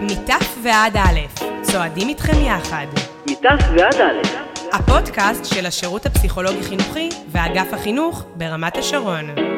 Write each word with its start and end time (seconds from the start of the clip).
מתף 0.00 0.58
ועד 0.62 0.96
א', 0.96 1.20
צועדים 1.62 2.08
איתכם 2.08 2.40
יחד. 2.40 2.86
מתף 3.30 3.64
ועד 3.76 4.00
א'. 4.00 4.46
הפודקאסט 4.72 5.44
של 5.44 5.66
השירות 5.66 6.06
הפסיכולוגי-חינוכי 6.06 7.08
ואגף 7.32 7.72
החינוך 7.72 8.24
ברמת 8.36 8.76
השרון. 8.76 9.55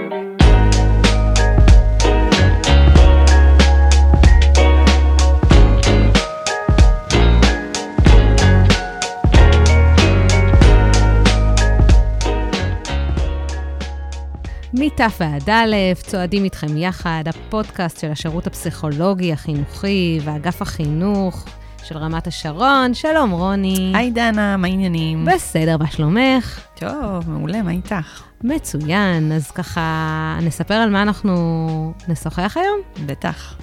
מתף 14.79 15.17
ועד 15.21 15.51
א', 15.51 15.77
צועדים 15.97 16.45
איתכם 16.45 16.77
יחד, 16.77 17.25
הפודקאסט 17.27 18.01
של 18.01 18.11
השירות 18.11 18.47
הפסיכולוגי, 18.47 19.33
החינוכי 19.33 20.21
ואגף 20.25 20.63
החינוך 20.63 21.45
של 21.85 21.99
רמת 21.99 22.27
השרון. 22.27 22.95
שלום, 22.95 23.31
רוני. 23.31 23.93
היי 23.95 24.11
דנה, 24.11 24.57
מה 24.57 24.67
העניינים? 24.69 25.25
בסדר, 25.25 25.77
מה 25.77 25.87
שלומך? 25.87 26.61
טוב, 26.75 27.31
מעולה, 27.31 27.63
מה 27.63 27.71
איתך? 27.71 28.23
מצוין, 28.45 29.33
אז 29.33 29.51
ככה 29.51 30.39
נספר 30.43 30.75
על 30.75 30.91
מה 30.91 31.03
אנחנו 31.03 31.93
נשוחח 32.09 32.57
היום? 32.57 33.07
בטח. 33.07 33.57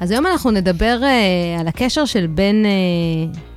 אז 0.00 0.10
היום 0.10 0.26
אנחנו 0.26 0.50
נדבר 0.50 1.00
uh, 1.00 1.60
על 1.60 1.68
הקשר 1.68 2.04
של 2.04 2.26
בין 2.26 2.64
uh, 2.64 3.47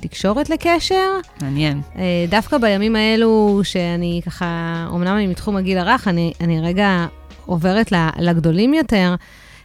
תקשורת 0.00 0.50
לקשר. 0.50 1.10
מעניין. 1.42 1.80
Uh, 1.94 1.98
דווקא 2.28 2.58
בימים 2.58 2.96
האלו, 2.96 3.60
שאני 3.62 4.20
ככה, 4.26 4.46
אמנם 4.94 5.16
אני 5.16 5.26
מתחום 5.26 5.56
הגיל 5.56 5.78
הרך, 5.78 6.08
אני, 6.08 6.32
אני 6.40 6.60
רגע 6.60 7.06
עוברת 7.46 7.92
לגדולים 8.18 8.74
יותר. 8.74 9.14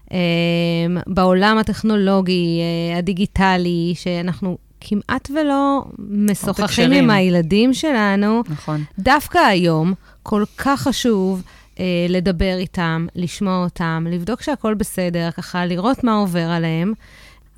uh, 0.06 0.12
בעולם 1.08 1.58
הטכנולוגי, 1.58 2.60
uh, 2.94 2.98
הדיגיטלי, 2.98 3.94
שאנחנו 3.96 4.58
כמעט 4.82 5.30
ולא 5.36 5.86
משוחחים 6.00 6.92
עם 6.92 7.10
הילדים 7.10 7.74
שלנו. 7.74 8.44
נכון. 8.50 8.84
דווקא 9.00 9.38
היום, 9.38 9.94
כל 10.24 10.44
כך 10.58 10.82
חשוב 10.82 11.44
אה, 11.80 12.06
לדבר 12.10 12.56
איתם, 12.58 13.08
לשמוע 13.16 13.64
אותם, 13.64 14.08
לבדוק 14.10 14.42
שהכול 14.42 14.74
בסדר, 14.74 15.32
ככה 15.32 15.66
לראות 15.66 16.04
מה 16.04 16.14
עובר 16.14 16.50
עליהם. 16.50 16.94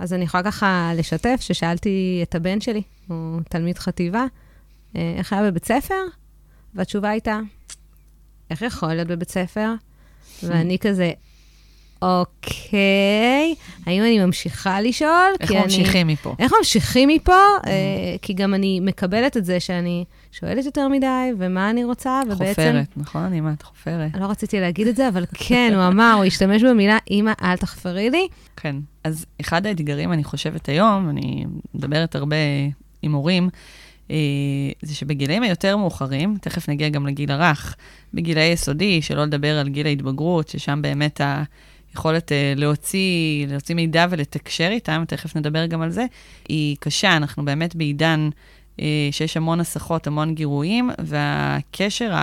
אז 0.04 0.14
אני 0.14 0.24
יכולה 0.24 0.44
ככה 0.44 0.92
לשתף 0.96 1.38
ששאלתי 1.40 2.20
את 2.24 2.36
הבן 2.36 2.62
שלי, 2.62 2.82
הוא 3.08 3.42
תלמיד 3.50 3.78
חטיבה, 3.78 4.26
אה, 4.96 5.14
איך 5.18 5.34
היה 5.34 5.52
בבית 5.52 5.66
ספר? 5.66 6.04
והתשובה 6.74 7.10
הייתה, 7.10 7.40
איך 8.50 8.62
יכול 8.62 8.94
להיות 8.94 9.08
בבית 9.08 9.30
ספר? 9.30 9.74
ואני 10.44 10.80
כזה, 10.80 11.12
אוקיי, 12.04 13.56
האם 13.86 14.02
אני 14.02 14.26
ממשיכה 14.26 14.82
לשאול? 14.82 15.32
איך 15.40 15.52
ממשיכים 15.52 16.08
אני, 16.08 16.14
מפה? 16.14 16.36
איך 16.40 16.54
ממשיכים 16.58 17.10
מפה? 17.10 17.32
Mm. 17.32 17.68
אה, 17.68 18.16
כי 18.22 18.34
גם 18.34 18.54
אני 18.54 18.80
מקבלת 18.80 19.38
את 19.38 19.46
זה 19.46 19.60
שאני 19.60 20.06
שואלת 20.32 20.66
יותר 20.66 20.88
מדי, 20.88 21.32
ומה 21.38 21.70
אני 21.70 21.84
רוצה, 21.84 22.22
ובעצם... 22.26 22.46
חופרת, 22.52 22.98
נכון? 22.98 23.34
אמא, 23.34 23.50
את 23.58 23.62
חופרת. 23.62 24.12
לא 24.20 24.26
רציתי 24.26 24.60
להגיד 24.60 24.88
את 24.88 24.96
זה, 24.96 25.08
אבל 25.08 25.26
כן, 25.34 25.72
הוא 25.76 25.88
אמר, 25.88 26.14
הוא 26.18 26.26
השתמש 26.26 26.64
במילה, 26.64 26.98
אמא, 27.12 27.32
אל 27.44 27.58
תחפרי 27.58 28.10
לי. 28.10 28.28
כן. 28.58 28.76
אז 29.04 29.26
אחד 29.42 29.66
האתגרים, 29.66 30.14
אני 30.14 30.24
חושבת 30.24 30.70
היום, 30.70 31.10
אני 31.10 31.46
מדברת 31.74 32.16
הרבה 32.16 32.36
עם 33.02 33.12
הורים, 33.12 33.50
אה, 34.12 34.16
זה 34.82 34.96
שבגילאים 34.96 35.44
היותר 35.44 35.78
מאוחרים, 35.78 36.38
תכף 36.42 36.70
נגיע 36.70 36.90
גם 36.90 37.08
לגיל 37.08 37.32
הרך, 37.32 37.76
בגילי 38.14 38.44
יסודי, 38.46 39.02
שלא 39.02 39.24
לדבר 39.24 39.58
על 39.60 39.70
גיל 39.70 39.88
ההתבגרות, 39.88 40.48
ששם 40.48 40.82
באמת 40.82 41.22
ה... 41.22 41.44
יכולת 41.96 42.32
uh, 42.32 42.60
להוציא, 42.60 43.48
להוציא 43.48 43.76
מידע 43.76 44.06
ולתקשר 44.10 44.68
איתם, 44.72 45.04
תכף 45.08 45.36
נדבר 45.36 45.66
גם 45.66 45.82
על 45.82 45.90
זה, 45.90 46.06
היא 46.50 46.78
קשה. 46.80 47.18
אנחנו 47.18 47.46
באמת 47.46 47.76
בעידן 47.76 48.30
uh, 48.78 48.82
שיש 49.12 49.38
המון 49.38 49.60
הסחות, 49.60 50.08
המון 50.08 50.36
גירויים, 50.36 50.90
והקשר 51.00 52.14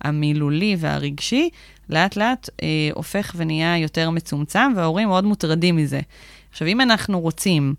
המילולי 0.00 0.76
והרגשי 0.78 1.48
לאט 1.90 2.16
לאט 2.16 2.48
uh, 2.48 2.62
הופך 2.94 3.34
ונהיה 3.36 3.78
יותר 3.78 4.10
מצומצם, 4.10 4.72
וההורים 4.76 5.08
מאוד 5.08 5.24
מוטרדים 5.24 5.76
מזה. 5.76 6.00
עכשיו, 6.50 6.68
אם 6.68 6.80
אנחנו 6.80 7.20
רוצים 7.20 7.74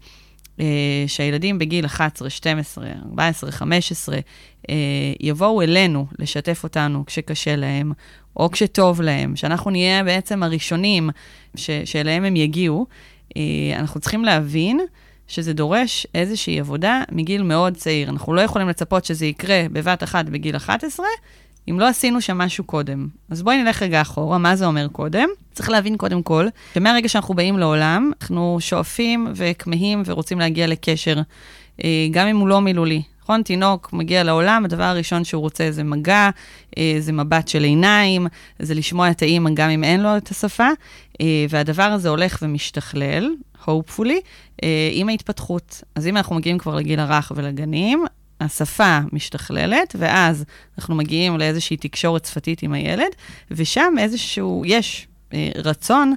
שהילדים 1.07 1.59
בגיל 1.59 1.85
11, 1.85 2.29
12, 2.29 2.87
14, 3.09 3.51
15 3.51 4.15
uh, 4.17 4.71
יבואו 5.19 5.61
אלינו 5.61 6.05
לשתף 6.19 6.63
אותנו 6.63 7.05
כשקשה 7.05 7.55
להם, 7.55 7.91
או 8.37 8.51
כשטוב 8.51 9.01
להם, 9.01 9.35
שאנחנו 9.35 9.71
נהיה 9.71 10.03
בעצם 10.03 10.43
הראשונים 10.43 11.09
ש- 11.55 11.71
שאליהם 11.85 12.23
הם 12.23 12.35
יגיעו, 12.35 12.85
אה, 13.37 13.41
אנחנו 13.79 13.99
צריכים 13.99 14.25
להבין 14.25 14.79
שזה 15.27 15.53
דורש 15.53 16.07
איזושהי 16.15 16.59
עבודה 16.59 17.01
מגיל 17.11 17.43
מאוד 17.43 17.77
צעיר. 17.77 18.09
אנחנו 18.09 18.33
לא 18.33 18.41
יכולים 18.41 18.69
לצפות 18.69 19.05
שזה 19.05 19.25
יקרה 19.25 19.63
בבת 19.71 20.03
אחת 20.03 20.25
בגיל 20.25 20.55
11, 20.55 21.05
אם 21.69 21.79
לא 21.79 21.87
עשינו 21.87 22.21
שם 22.21 22.37
משהו 22.37 22.63
קודם. 22.63 23.07
אז 23.29 23.43
בואי 23.43 23.63
נלך 23.63 23.83
רגע 23.83 24.01
אחורה, 24.01 24.37
מה 24.37 24.55
זה 24.55 24.65
אומר 24.65 24.87
קודם? 24.87 25.29
צריך 25.53 25.69
להבין 25.69 25.97
קודם 25.97 26.23
כל, 26.23 26.47
שמהרגע 26.73 27.09
שאנחנו 27.09 27.33
באים 27.33 27.57
לעולם, 27.57 28.11
אנחנו 28.21 28.57
שואפים 28.59 29.27
וכמהים 29.35 30.03
ורוצים 30.05 30.39
להגיע 30.39 30.67
לקשר, 30.67 31.21
אה, 31.83 32.07
גם 32.11 32.27
אם 32.27 32.37
הוא 32.37 32.47
לא 32.47 32.61
מילולי. 32.61 33.01
נכון? 33.21 33.43
תינוק 33.43 33.93
מגיע 33.93 34.23
לעולם, 34.23 34.65
הדבר 34.65 34.83
הראשון 34.83 35.23
שהוא 35.23 35.41
רוצה 35.41 35.71
זה 35.71 35.83
מגע, 35.83 36.29
אה, 36.77 36.95
זה 36.99 37.13
מבט 37.13 37.47
של 37.47 37.63
עיניים, 37.63 38.27
זה 38.59 38.73
לשמוע 38.73 39.11
את 39.11 39.21
האימא 39.21 39.49
גם 39.53 39.69
אם 39.69 39.83
אין 39.83 40.01
לו 40.01 40.17
את 40.17 40.29
השפה, 40.29 40.67
אה, 41.21 41.45
והדבר 41.49 41.83
הזה 41.83 42.09
הולך 42.09 42.39
ומשתכלל, 42.41 43.29
hopefully, 43.65 44.19
עם 44.91 45.09
ההתפתחות. 45.09 45.83
אז 45.95 46.07
אם 46.07 46.17
אנחנו 46.17 46.35
מגיעים 46.35 46.57
כבר 46.57 46.75
לגיל 46.75 46.99
הרך 46.99 47.31
ולגנים, 47.35 48.05
השפה 48.41 48.99
משתכללת, 49.11 49.95
ואז 49.99 50.45
אנחנו 50.77 50.95
מגיעים 50.95 51.37
לאיזושהי 51.37 51.77
תקשורת 51.77 52.25
שפתית 52.25 52.63
עם 52.63 52.73
הילד, 52.73 53.09
ושם 53.51 53.93
איזשהו, 53.99 54.63
יש 54.65 55.07
רצון, 55.55 56.13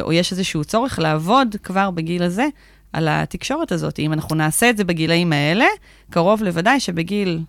או 0.00 0.12
יש 0.12 0.32
איזשהו 0.32 0.64
צורך 0.64 0.98
לעבוד 0.98 1.56
כבר 1.62 1.90
בגיל 1.90 2.22
הזה 2.22 2.46
על 2.92 3.08
התקשורת 3.10 3.72
הזאת. 3.72 3.98
אם 3.98 4.12
אנחנו 4.12 4.36
נעשה 4.36 4.70
את 4.70 4.76
זה 4.76 4.84
בגילאים 4.84 5.32
האלה, 5.32 5.66
קרוב 6.10 6.42
לוודאי 6.42 6.80
שבגיל 6.80 7.40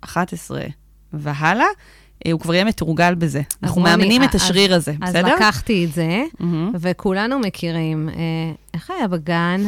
11 0.00 0.62
והלאה, 1.12 1.66
אה, 2.26 2.32
הוא 2.32 2.40
כבר 2.40 2.54
יהיה 2.54 2.64
מתורגל 2.64 3.14
בזה. 3.14 3.42
אנחנו 3.62 3.80
מאמנים 3.80 4.24
את 4.24 4.34
השריר 4.34 4.74
הזה, 4.74 4.94
אז 5.02 5.10
בסדר? 5.10 5.26
אז 5.26 5.32
לקחתי 5.36 5.84
את 5.84 5.92
זה, 5.92 6.22
וכולנו 6.80 7.38
מכירים. 7.38 8.08
אה, 8.08 8.14
איך 8.74 8.90
היה 8.90 9.08
בגן? 9.08 9.60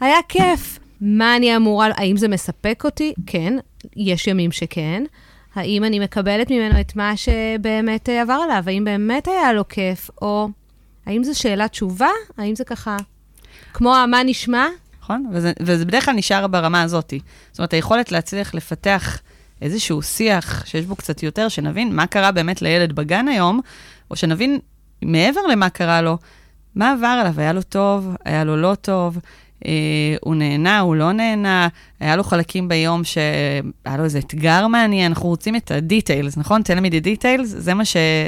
היה 0.00 0.16
כיף. 0.28 0.78
מה 1.00 1.36
אני 1.36 1.56
אמורה, 1.56 1.88
האם 1.96 2.16
זה 2.16 2.28
מספק 2.28 2.82
אותי? 2.84 3.14
כן, 3.26 3.56
יש 3.96 4.26
ימים 4.26 4.52
שכן. 4.52 5.04
האם 5.54 5.84
אני 5.84 5.98
מקבלת 5.98 6.50
ממנו 6.50 6.80
את 6.80 6.96
מה 6.96 7.16
שבאמת 7.16 8.08
עבר 8.08 8.38
עליו? 8.44 8.64
האם 8.66 8.84
באמת 8.84 9.28
היה 9.28 9.52
לו 9.52 9.68
כיף? 9.68 10.10
או 10.22 10.48
האם 11.06 11.24
זו 11.24 11.38
שאלה 11.38 11.68
תשובה? 11.68 12.08
האם 12.38 12.54
זה 12.54 12.64
ככה 12.64 12.96
כמו 13.72 13.96
המה 13.96 14.22
נשמע. 14.22 14.66
נכון, 15.02 15.26
וזה, 15.32 15.52
וזה 15.60 15.84
בדרך 15.84 16.04
כלל 16.04 16.14
נשאר 16.14 16.46
ברמה 16.46 16.82
הזאת. 16.82 17.14
זאת 17.52 17.58
אומרת, 17.58 17.72
היכולת 17.72 18.12
להצליח 18.12 18.54
לפתח 18.54 19.18
איזשהו 19.62 20.02
שיח 20.02 20.66
שיש 20.66 20.86
בו 20.86 20.96
קצת 20.96 21.22
יותר, 21.22 21.48
שנבין 21.48 21.96
מה 21.96 22.06
קרה 22.06 22.32
באמת 22.32 22.62
לילד 22.62 22.92
בגן 22.92 23.28
היום, 23.28 23.60
או 24.10 24.16
שנבין 24.16 24.58
מעבר 25.02 25.40
למה 25.50 25.70
קרה 25.70 26.02
לו, 26.02 26.18
מה 26.74 26.92
עבר 26.92 27.06
עליו, 27.06 27.40
היה 27.40 27.52
לו 27.52 27.62
טוב, 27.62 28.16
היה 28.24 28.44
לו 28.44 28.56
לא 28.56 28.74
טוב, 28.74 29.16
אה, 29.16 29.20
הוא 30.20 30.34
נהנה, 30.34 30.80
הוא 30.80 30.96
לא 30.96 31.12
נהנה, 31.12 31.68
היה 32.00 32.16
לו 32.16 32.24
חלקים 32.24 32.68
ביום 32.68 33.04
שהיה 33.04 33.96
לו 33.98 34.04
איזה 34.04 34.18
אתגר 34.18 34.66
מעניין, 34.66 35.12
אנחנו 35.12 35.28
רוצים 35.28 35.56
את 35.56 35.70
הדיטיילס, 35.70 36.36
נכון? 36.36 36.62
תן 36.62 36.82
לי 36.82 36.88
את 36.88 36.94
הדיטיילס, 36.94 37.48
זה, 37.48 37.58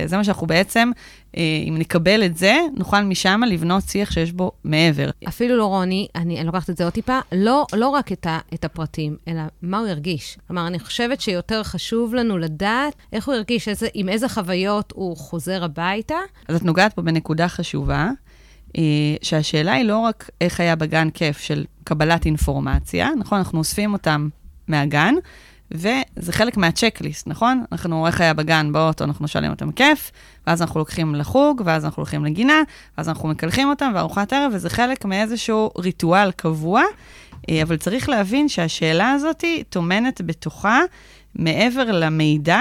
זה 0.07 0.17
מה 0.17 0.25
שאנחנו 0.25 0.47
בעצם, 0.47 0.91
אה, 1.37 1.43
אם 1.69 1.75
נקבל 1.79 2.25
את 2.25 2.37
זה, 2.37 2.59
נוכל 2.77 3.01
משם 3.01 3.41
לבנות 3.47 3.83
שיח 3.89 4.11
שיש 4.11 4.33
בו 4.33 4.53
מעבר. 4.65 5.11
אפילו 5.29 5.57
לא 5.57 5.65
רוני, 5.65 6.09
אני, 6.15 6.37
אני 6.37 6.47
לוקחת 6.47 6.71
את 6.71 6.77
זה 6.77 6.85
עוד 6.85 6.93
טיפה, 6.93 7.19
לא, 7.33 7.67
לא 7.73 7.89
רק 7.89 8.13
את, 8.13 8.27
ה, 8.27 8.39
את 8.55 8.65
הפרטים, 8.65 9.17
אלא 9.29 9.43
מה 9.63 9.79
הוא 9.79 9.89
הרגיש. 9.89 10.39
כלומר, 10.47 10.67
אני 10.67 10.79
חושבת 10.79 11.21
שיותר 11.21 11.63
חשוב 11.63 12.15
לנו 12.15 12.39
לדעת 12.39 12.95
איך 13.13 13.27
הוא 13.27 13.35
הרגיש, 13.35 13.69
איזה, 13.69 13.89
עם 13.95 14.09
איזה 14.09 14.29
חוויות 14.29 14.93
הוא 14.97 15.17
חוזר 15.17 15.65
הביתה. 15.65 16.17
אז 16.49 16.57
את 16.57 16.63
נוגעת 16.63 16.93
פה 16.93 17.03
בנקודה 17.03 17.49
חשובה. 17.49 18.11
אה, 18.79 18.83
שהשאלה 19.23 19.73
היא 19.73 19.85
לא 19.85 19.99
רק 19.99 20.31
איך 20.41 20.61
היה 20.61 20.77
בגן 20.77 21.11
כיף 21.11 21.39
של 21.39 21.65
קבלת 21.85 22.27
אינפורמציה, 22.27 23.11
נכון? 23.19 23.39
אנחנו 23.39 23.59
אוספים 23.59 23.93
אותם 23.93 24.29
מהגן, 24.69 25.15
וזה 25.71 26.33
חלק 26.33 26.57
מהצ'קליסט, 26.57 27.27
נכון? 27.27 27.65
אנחנו, 27.73 28.07
איך 28.07 28.21
היה 28.21 28.35
בגן 28.35 28.73
באוטו, 28.73 29.05
אנחנו 29.05 29.29
שואלים 29.29 29.51
אותם 29.51 29.73
כיף, 29.73 30.11
ואז 30.47 30.63
אנחנו 30.63 30.81
לוקחים 30.81 31.15
לחוג, 31.15 31.63
ואז 31.65 31.85
אנחנו 31.85 32.01
הולכים 32.01 32.25
לגינה, 32.25 32.63
ואז 32.99 33.09
אנחנו 33.09 33.29
מקלחים 33.29 33.69
אותם, 33.69 33.93
וארוחת 33.95 34.33
ערב, 34.33 34.53
וזה 34.55 34.71
חלק 34.71 35.05
מאיזשהו 35.05 35.71
ריטואל 35.79 36.31
קבוע, 36.31 36.83
אה, 37.51 37.63
אבל 37.63 37.77
צריך 37.77 38.09
להבין 38.09 38.49
שהשאלה 38.49 39.13
הזאת 39.13 39.45
טומנת 39.69 40.21
בתוכה, 40.21 40.81
מעבר 41.35 41.93
למידע, 41.93 42.61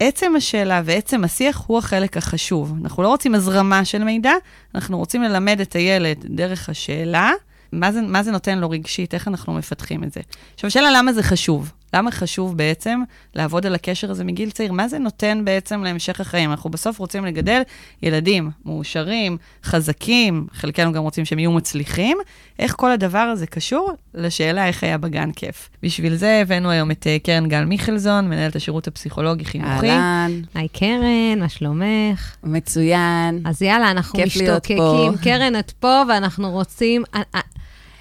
עצם 0.00 0.32
השאלה 0.36 0.82
ועצם 0.84 1.24
השיח 1.24 1.64
הוא 1.66 1.78
החלק 1.78 2.16
החשוב. 2.16 2.74
אנחנו 2.82 3.02
לא 3.02 3.08
רוצים 3.08 3.34
הזרמה 3.34 3.84
של 3.84 4.04
מידע, 4.04 4.32
אנחנו 4.74 4.98
רוצים 4.98 5.22
ללמד 5.22 5.60
את 5.60 5.72
הילד 5.72 6.16
דרך 6.24 6.68
השאלה, 6.68 7.32
מה 7.72 7.92
זה, 7.92 8.02
מה 8.02 8.22
זה 8.22 8.30
נותן 8.30 8.58
לו 8.58 8.70
רגשית, 8.70 9.14
איך 9.14 9.28
אנחנו 9.28 9.54
מפתחים 9.54 10.04
את 10.04 10.12
זה. 10.12 10.20
עכשיו, 10.54 10.68
השאלה 10.68 10.90
למה 10.90 11.12
זה 11.12 11.22
חשוב. 11.22 11.72
למה 11.94 12.10
חשוב 12.10 12.56
בעצם 12.56 13.00
לעבוד 13.34 13.66
על 13.66 13.74
הקשר 13.74 14.10
הזה 14.10 14.24
מגיל 14.24 14.50
צעיר? 14.50 14.72
מה 14.72 14.88
זה 14.88 14.98
נותן 14.98 15.42
בעצם 15.44 15.82
להמשך 15.82 16.20
החיים? 16.20 16.50
אנחנו 16.50 16.70
בסוף 16.70 16.98
רוצים 16.98 17.24
לגדל 17.24 17.62
ילדים 18.02 18.50
מאושרים, 18.64 19.36
חזקים, 19.64 20.46
חלקנו 20.52 20.92
גם 20.92 21.02
רוצים 21.02 21.24
שהם 21.24 21.38
יהיו 21.38 21.52
מצליחים. 21.52 22.18
איך 22.58 22.74
כל 22.76 22.92
הדבר 22.92 23.18
הזה 23.18 23.46
קשור 23.46 23.92
לשאלה 24.14 24.66
איך 24.66 24.82
היה 24.84 24.98
בגן 24.98 25.32
כיף. 25.32 25.68
בשביל 25.82 26.16
זה 26.16 26.40
הבאנו 26.42 26.70
היום 26.70 26.90
את 26.90 27.06
אה, 27.06 27.16
קרן 27.18 27.48
גל 27.48 27.64
מיכלזון, 27.64 28.28
מנהלת 28.28 28.56
השירות 28.56 28.86
הפסיכולוגי-חינוכי. 28.86 29.90
אהלן, 29.90 30.40
היי 30.54 30.68
קרן, 30.68 31.38
מה 31.40 31.48
שלומך? 31.48 32.36
מצוין. 32.44 33.42
אז 33.44 33.62
יאללה, 33.62 33.90
אנחנו 33.90 34.20
משתוקקים. 34.26 35.16
קרן, 35.22 35.58
את 35.58 35.70
פה, 35.70 36.02
ואנחנו 36.08 36.50
רוצים... 36.50 37.02
אה, 37.14 37.20
אה, 37.34 37.40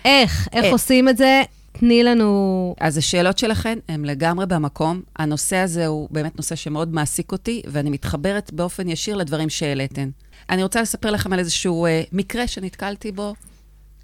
איך? 0.05 0.47
איך. 0.53 0.71
עושים 0.71 1.09
את 1.09 1.17
זה? 1.17 1.43
תני 1.79 2.03
לנו... 2.03 2.75
אז 2.79 2.97
השאלות 2.97 3.37
שלכן 3.37 3.79
הן 3.89 4.05
לגמרי 4.05 4.45
במקום. 4.45 5.01
הנושא 5.15 5.55
הזה 5.55 5.87
הוא 5.87 6.07
באמת 6.11 6.35
נושא 6.35 6.55
שמאוד 6.55 6.93
מעסיק 6.93 7.31
אותי, 7.31 7.61
ואני 7.67 7.89
מתחברת 7.89 8.53
באופן 8.53 8.89
ישיר 8.89 9.15
לדברים 9.15 9.49
שהעליתן. 9.49 10.09
אני 10.49 10.63
רוצה 10.63 10.81
לספר 10.81 11.11
לכם 11.11 11.33
על 11.33 11.39
איזשהו 11.39 11.85
אה, 11.85 12.03
מקרה 12.11 12.47
שנתקלתי 12.47 13.11
בו 13.11 13.33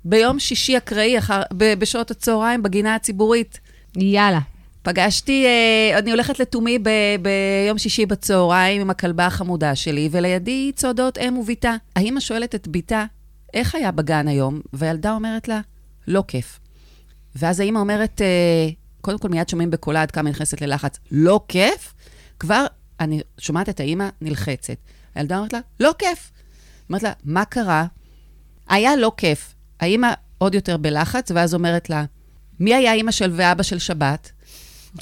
ביום 0.05 0.39
שישי 0.39 0.77
אקראי, 0.77 1.17
אחר, 1.17 1.41
ב- 1.53 1.73
בשעות 1.73 2.11
הצהריים, 2.11 2.63
בגינה 2.63 2.95
הציבורית. 2.95 3.59
יאללה. 3.95 4.39
פגשתי, 4.83 5.45
אה, 5.45 5.99
אני 5.99 6.11
הולכת 6.11 6.39
לתומי 6.39 6.79
ב- 6.79 6.89
ביום 7.21 7.77
שישי 7.77 8.05
בצהריים 8.05 8.81
עם 8.81 8.89
הכלבה 8.89 9.25
החמודה 9.25 9.75
שלי, 9.75 10.09
ולידי 10.11 10.71
צועדות 10.75 11.17
אם 11.17 11.37
ובתה. 11.37 11.75
האמא 11.95 12.19
שואלת 12.19 12.55
את 12.55 12.67
בתה, 12.67 13.05
איך 13.53 13.75
היה 13.75 13.91
בגן 13.91 14.27
היום? 14.27 14.61
והילדה 14.73 15.11
אומרת 15.13 15.47
לה, 15.47 15.61
לא 16.07 16.23
כיף. 16.27 16.60
ואז 17.35 17.59
האמא 17.59 17.79
אומרת, 17.79 18.21
אה, 18.21 18.69
קודם 19.01 19.19
כל 19.19 19.29
מיד 19.29 19.49
שומעים 19.49 19.71
בקולה 19.71 20.01
עד 20.01 20.11
כמה 20.11 20.29
היא 20.29 20.33
נכנסת 20.33 20.61
ללחץ, 20.61 20.97
לא 21.11 21.41
כיף? 21.47 21.93
כבר 22.39 22.65
אני 22.99 23.21
שומעת 23.37 23.69
את 23.69 23.79
האמא 23.79 24.09
נלחצת. 24.21 24.77
הילדה 25.15 25.37
אומרת 25.37 25.53
לה, 25.53 25.59
לא 25.79 25.91
כיף. 25.99 26.31
אומרת 26.89 27.03
לה, 27.03 27.13
מה 27.23 27.45
קרה? 27.45 27.85
היה 28.69 28.95
לא 28.95 29.11
כיף. 29.17 29.53
האמא 29.79 30.13
עוד 30.37 30.55
יותר 30.55 30.77
בלחץ, 30.77 31.31
ואז 31.31 31.53
אומרת 31.53 31.89
לה, 31.89 32.05
מי 32.59 32.75
היה 32.75 32.93
אימא 32.93 33.11
של 33.11 33.31
ואבא 33.35 33.63
של 33.63 33.79
שבת? 33.79 34.31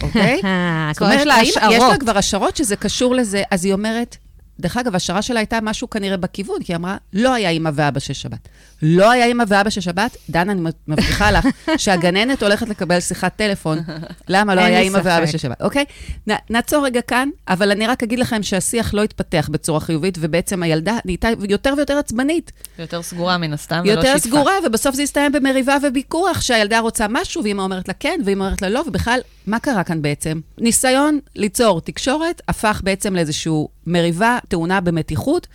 אוקיי? 0.02 0.42
זאת 0.94 1.02
אומרת, 1.02 1.25
לה 1.25 1.36
יש 1.44 1.58
לה. 1.58 1.98
כבר 2.00 2.18
השערות 2.18 2.58
שזה 2.58 2.75
קשור 2.75 3.16
לזה, 3.16 3.44
אז 3.52 3.66
היא 3.66 3.74
אומרת, 3.74 4.18
דרך 4.60 4.78
אגב, 4.78 4.96
השערה 4.96 5.22
שלה 5.22 5.40
הייתה 5.40 5.62
משהו 5.62 5.90
כנראה 5.90 6.18
בכיוון, 6.18 6.64
כי 6.64 6.72
היא 6.72 6.78
אמרה, 6.78 6.98
לא 7.14 7.34
היה 7.34 7.50
אימא 7.50 7.70
ואבא 7.74 8.00
של 8.00 8.14
שבת. 8.14 8.50
לא 8.81 9.12
היה 9.12 9.26
אימא 9.26 9.44
ואבא 9.48 9.70
של 9.70 9.81
שבת, 9.81 10.18
דנה, 10.30 10.52
אני 10.52 10.62
מבטיחה 10.88 11.31
לך 11.31 11.48
שהגננת 11.78 12.44
הולכת 12.44 12.70
לקבל 12.70 13.00
שיחת 13.00 13.36
טלפון, 13.36 13.80
למה 14.28 14.56
לא 14.56 14.62
היה 14.62 14.80
אימא 14.80 15.00
ואבא. 15.04 15.26
של 15.26 15.38
שבת, 15.38 15.62
אוקיי? 15.62 15.86
נ, 16.30 16.31
נעצור 16.50 16.86
רגע 16.86 17.02
כאן, 17.02 17.30
אבל 17.48 17.72
אני 17.72 17.88
רק 17.88 18.04
אגיד 18.04 18.20
לכם 18.20 18.44
שהשיח 18.44 18.94
לא 18.94 19.04
התפתח 19.04 19.50
בצורה 19.52 19.80
חיובית, 19.80 20.18
ובעצם 20.22 20.64
הילדה 20.64 20.98
נהייתה 21.06 21.28
יותר 21.50 21.74
ויותר 21.78 21.98
עצבנית. 21.98 22.52
יותר 22.80 23.02
סגורה 23.02 23.38
מן 23.38 23.54
הסתם, 23.54 23.81
ולא 23.84 23.92
יותר 23.92 24.14
שיתפה. 24.14 24.20
סגורה, 24.20 24.54
ובסוף 24.66 24.96
זה 24.96 25.04
הסתיים 25.04 25.32
במריבה 25.32 25.78
וביקוח, 25.84 26.42
שהילדה 26.42 26.80
רוצה 26.80 27.06
משהו, 27.10 27.44
ואמא 27.44 27.62
אומרת 27.62 27.88
לה 27.88 27.94
כן, 27.94 28.20
ואמא 28.25 28.44
אומרת 28.44 28.62
לה 28.62 28.70
לא, 28.70 28.84
ובכלל, 28.88 29.20
מה 29.48 29.60
קרה 29.60 29.84
כאן 29.84 30.02
בעצם? 30.02 30.40
ניסיון 30.58 31.20
ליצור 31.36 31.82
תקשורת 31.82 32.42
הפך 32.48 32.82
בעצם 32.84 33.16
לאיזושהי 33.16 33.54
מריבה 33.88 34.38
טעונה 34.48 34.82
במתיחות, 34.82 35.48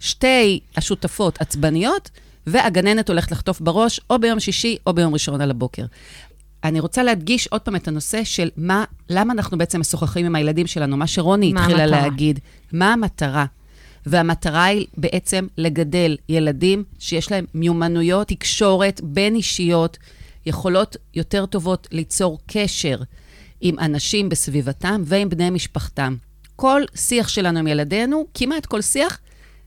שתי 0.00 0.60
השותפות 0.76 1.40
עצבניות, 1.40 2.10
והגננת 2.50 3.08
הולכת 3.08 3.32
לחטוף 3.32 3.60
בראש, 3.60 4.00
או 4.10 4.18
ביום 4.18 4.40
שישי 4.40 4.76
או 4.86 4.92
ביום 4.92 5.12
ראשון 5.12 5.40
על 5.40 5.50
הבוקר. 5.50 5.84
אני 6.64 6.80
רוצה 6.80 7.02
להדגיש 7.02 7.46
עוד 7.46 7.60
פעם 7.60 7.76
את 7.76 7.88
הנושא 7.88 8.24
של 8.24 8.48
מה, 8.56 8.84
למה 9.08 9.32
אנחנו 9.32 9.58
בעצם 9.58 9.80
משוחחים 9.80 10.26
עם 10.26 10.34
הילדים 10.34 10.66
שלנו, 10.66 10.96
מה 10.96 11.06
שרוני 11.06 11.52
מה 11.52 11.60
התחילה 11.60 11.84
המטרה? 11.84 12.00
להגיד. 12.02 12.38
מה 12.72 12.92
המטרה? 12.92 13.44
והמטרה 14.06 14.64
היא 14.64 14.86
בעצם 14.96 15.46
לגדל 15.58 16.16
ילדים 16.28 16.84
שיש 16.98 17.32
להם 17.32 17.44
מיומנויות 17.54 18.28
תקשורת 18.28 19.00
בין-אישיות, 19.04 19.98
יכולות 20.46 20.96
יותר 21.14 21.46
טובות 21.46 21.88
ליצור 21.92 22.38
קשר 22.46 22.98
עם 23.60 23.78
אנשים 23.78 24.28
בסביבתם 24.28 25.02
ועם 25.04 25.28
בני 25.28 25.50
משפחתם. 25.50 26.16
כל 26.56 26.82
שיח 26.94 27.28
שלנו 27.28 27.58
עם 27.58 27.66
ילדינו, 27.66 28.26
כמעט 28.34 28.66
כל 28.66 28.82
שיח, 28.82 29.18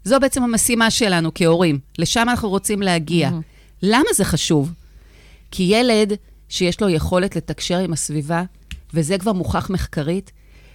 זו 0.04 0.20
בעצם 0.20 0.44
המשימה 0.44 0.92
שלנו 0.92 1.32
כהורים. 1.36 1.80
לשם 2.00 2.26
אנחנו 2.30 2.50
רוצים 2.50 2.82
להגיע. 2.82 3.30
למה 3.84 4.10
זה 4.16 4.26
חשוב? 4.26 4.74
כי 5.52 5.64
ילד 5.64 6.14
שיש 6.50 6.82
לו 6.82 6.90
יכולת 6.90 7.36
לתקשר 7.36 7.78
עם 7.78 7.94
הסביבה, 7.94 8.44
וזה 8.94 9.18
כבר 9.18 9.34
מוכח 9.34 9.70
מחקרית, 9.70 10.32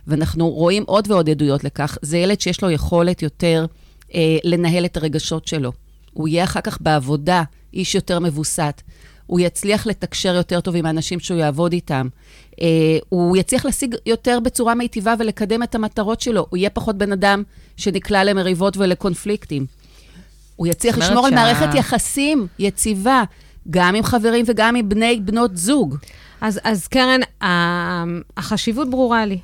ואנחנו 0.06 0.50
רואים 0.50 0.82
עוד 0.86 1.10
ועוד 1.10 1.30
עדויות 1.30 1.64
לכך, 1.64 1.98
זה 2.02 2.18
ילד 2.18 2.40
שיש 2.40 2.62
לו 2.62 2.70
יכולת 2.70 3.22
יותר 3.22 3.66
אה, 4.14 4.36
לנהל 4.44 4.84
את 4.84 4.96
הרגשות 4.96 5.46
שלו. 5.46 5.72
הוא 6.12 6.28
יהיה 6.28 6.44
אחר 6.44 6.60
כך 6.60 6.78
בעבודה 6.80 7.42
איש 7.74 7.94
יותר 7.94 8.18
מבוסת. 8.18 8.82
הוא 9.26 9.40
יצליח 9.40 9.86
לתקשר 9.86 10.34
יותר 10.34 10.60
טוב 10.60 10.76
עם 10.76 10.86
האנשים 10.86 11.20
שהוא 11.20 11.38
יעבוד 11.38 11.72
איתם. 11.72 12.08
אה, 12.60 12.66
הוא 13.08 13.36
יצליח 13.36 13.64
להשיג 13.64 13.94
יותר 14.06 14.38
בצורה 14.40 14.74
מיטיבה 14.74 15.14
ולקדם 15.18 15.62
את 15.62 15.74
המטרות 15.74 16.20
שלו. 16.20 16.46
הוא 16.50 16.56
יהיה 16.56 16.70
פחות 16.70 16.98
בן 16.98 17.12
אדם 17.12 17.42
שנקלע 17.76 18.24
למריבות 18.24 18.76
ולקונפליקטים. 18.76 19.66
הוא 20.56 20.66
יצליח 20.66 20.98
לשמור 20.98 21.26
על 21.26 21.30
שה- 21.30 21.36
מערכת 21.36 21.74
יחסים 21.74 22.46
יציבה, 22.58 23.22
גם 23.70 23.94
עם 23.94 24.02
חברים 24.02 24.44
וגם 24.48 24.76
עם 24.76 24.88
בני 24.88 25.20
בנות 25.24 25.56
זוג. 25.56 25.96
אז, 26.40 26.60
אז 26.64 26.86
קרן, 26.88 27.20
החשיבות 28.36 28.90
ברורה 28.90 29.26
לי. 29.26 29.38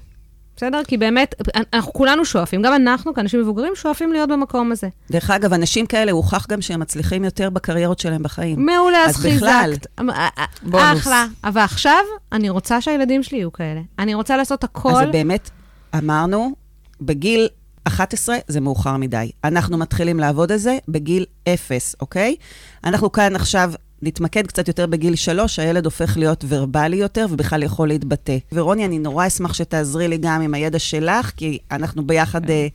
בסדר? 0.57 0.81
כי 0.87 0.97
באמת, 0.97 1.35
אנחנו 1.73 1.93
כולנו 1.93 2.25
שואפים, 2.25 2.63
גם 2.63 2.75
אנחנו 2.75 3.15
כאנשים 3.15 3.41
מבוגרים 3.41 3.73
שואפים 3.77 4.13
להיות 4.13 4.29
במקום 4.29 4.73
הזה. 4.73 4.89
דרך 5.11 5.31
אגב, 5.31 5.53
אנשים 5.53 5.87
כאלה, 5.87 6.13
הוכח 6.13 6.47
גם 6.49 6.63
שהם 6.63 6.81
מצליחים 6.81 7.25
יותר 7.25 7.51
בקריירות 7.51 7.99
שלהם 7.99 8.23
בחיים. 8.23 8.67
מעולה, 8.67 8.99
אז 9.05 9.17
אז 9.17 9.27
בכלל, 9.27 9.71
חיזקת. 9.73 9.87
אה, 9.99 10.29
אה, 10.39 10.45
בונוס. 10.63 11.01
אחלה. 11.01 11.27
אבל 11.45 11.61
עכשיו, 11.61 12.01
אני 12.33 12.51
רוצה 12.51 12.81
שהילדים 12.81 13.23
שלי 13.23 13.39
יהיו 13.39 13.53
כאלה. 13.53 13.81
אני 13.99 14.15
רוצה 14.15 14.37
לעשות 14.37 14.65
אז 14.65 14.71
הכל. 14.71 14.95
זה 14.95 15.07
באמת, 15.07 15.51
אמרנו, 15.95 16.53
בגיל 17.01 17.49
11 17.85 18.37
זה 18.49 18.61
מאוחר 18.61 18.97
מדי. 18.97 19.31
אנחנו 19.45 19.79
מתחילים 19.79 20.21
לעבוד 20.21 20.53
על 20.53 20.59
זה 20.59 20.79
בגיל 20.89 21.25
0, 21.49 21.95
אוקיי? 22.01 22.37
אנחנו 22.85 23.13
כאן 23.13 23.37
עכשיו 23.37 23.73
נתמקד 24.03 24.47
קצת 24.47 24.69
יותר 24.69 24.87
בגיל 24.87 25.15
3, 25.15 25.59
הילד 25.59 25.85
הופך 25.85 26.17
להיות 26.17 26.45
ורבלי 26.49 26.97
יותר 26.97 27.27
ובכלל 27.31 27.63
יכול 27.63 27.89
להתבטא. 27.89 28.37
ורוני, 28.53 28.85
אני 28.85 28.99
נורא 28.99 29.27
אשמח 29.27 29.55
שתעזרי 29.55 30.09
לי 30.09 30.19
גם 30.19 30.43
עם 30.43 30.55
הידע 30.55 30.79
שלך, 30.79 31.33
כי 31.37 31.59
אנחנו 31.71 32.07
ביחד 32.07 32.51
אה, 32.51 32.67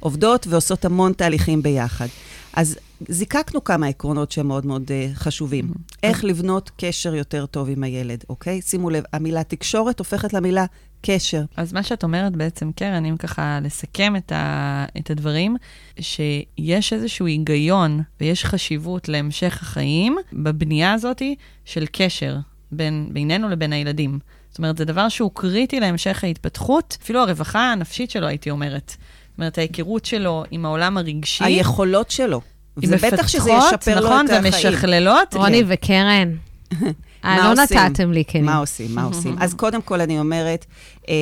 עובדות 0.00 0.46
ועושות 0.46 0.84
המון 0.84 1.12
תהליכים 1.12 1.62
ביחד. 1.62 2.06
אז 2.52 2.76
זיקקנו 3.08 3.64
כמה 3.64 3.86
עקרונות 3.86 4.32
שהם 4.32 4.48
מאוד 4.48 4.66
מאוד 4.66 4.90
אה, 4.90 5.08
חשובים. 5.14 5.70
איך 6.02 6.24
לבנות 6.24 6.70
קשר 6.76 7.14
יותר 7.14 7.46
טוב 7.46 7.68
עם 7.68 7.82
הילד, 7.82 8.24
אוקיי? 8.28 8.60
שימו 8.62 8.90
לב, 8.90 9.04
המילה 9.12 9.44
תקשורת 9.44 9.98
הופכת 9.98 10.32
למילה 10.32 10.64
קשר. 11.06 11.42
אז 11.56 11.72
מה 11.72 11.82
שאת 11.82 12.04
אומרת 12.04 12.36
בעצם, 12.36 12.72
קרן, 12.72 13.04
אם 13.04 13.16
ככה 13.16 13.58
לסכם 13.62 14.16
את, 14.16 14.32
ה, 14.32 14.84
את 14.98 15.10
הדברים, 15.10 15.56
שיש 16.00 16.92
איזשהו 16.92 17.26
היגיון 17.26 18.02
ויש 18.20 18.44
חשיבות 18.44 19.08
להמשך 19.08 19.58
החיים 19.62 20.16
בבנייה 20.32 20.92
הזאת 20.92 21.22
של 21.64 21.84
קשר 21.92 22.36
בין, 22.72 23.08
בינינו 23.12 23.48
לבין 23.48 23.72
הילדים. 23.72 24.18
זאת 24.50 24.58
אומרת, 24.58 24.76
זה 24.76 24.84
דבר 24.84 25.08
שהוא 25.08 25.30
קריטי 25.34 25.80
להמשך 25.80 26.24
ההתפתחות, 26.24 26.98
אפילו 27.02 27.20
הרווחה 27.20 27.72
הנפשית 27.72 28.10
שלו, 28.10 28.26
הייתי 28.26 28.50
אומרת. 28.50 28.88
זאת 28.88 29.38
אומרת, 29.38 29.58
ההיכרות 29.58 30.04
שלו 30.04 30.44
עם 30.50 30.64
העולם 30.64 30.98
הרגשי. 30.98 31.44
היכולות 31.44 32.10
שלו. 32.10 32.40
היא 32.80 32.88
זה 32.88 32.96
בטח 32.96 33.28
שזה 33.28 33.52
מפתחות, 33.52 33.72
ישפר 33.72 34.00
לו 34.00 34.06
נכון, 34.06 34.26
את 34.26 34.30
החיים. 34.30 34.72
ומשכללות. 34.72 35.34
רוני 35.34 35.62
וקרן, 35.66 36.32
אה, 37.24 37.54
לא? 37.54 37.62
נתתם 37.62 38.12
לי 38.12 38.24
כלים. 38.30 38.44
מה 38.44 38.56
עושים? 38.56 38.94
מה 38.94 39.02
עושים? 39.02 39.36
אז 39.42 39.54
קודם 39.54 39.82
כל 39.82 40.00
אני 40.00 40.18
אומרת, 40.18 40.66
אה, 41.08 41.14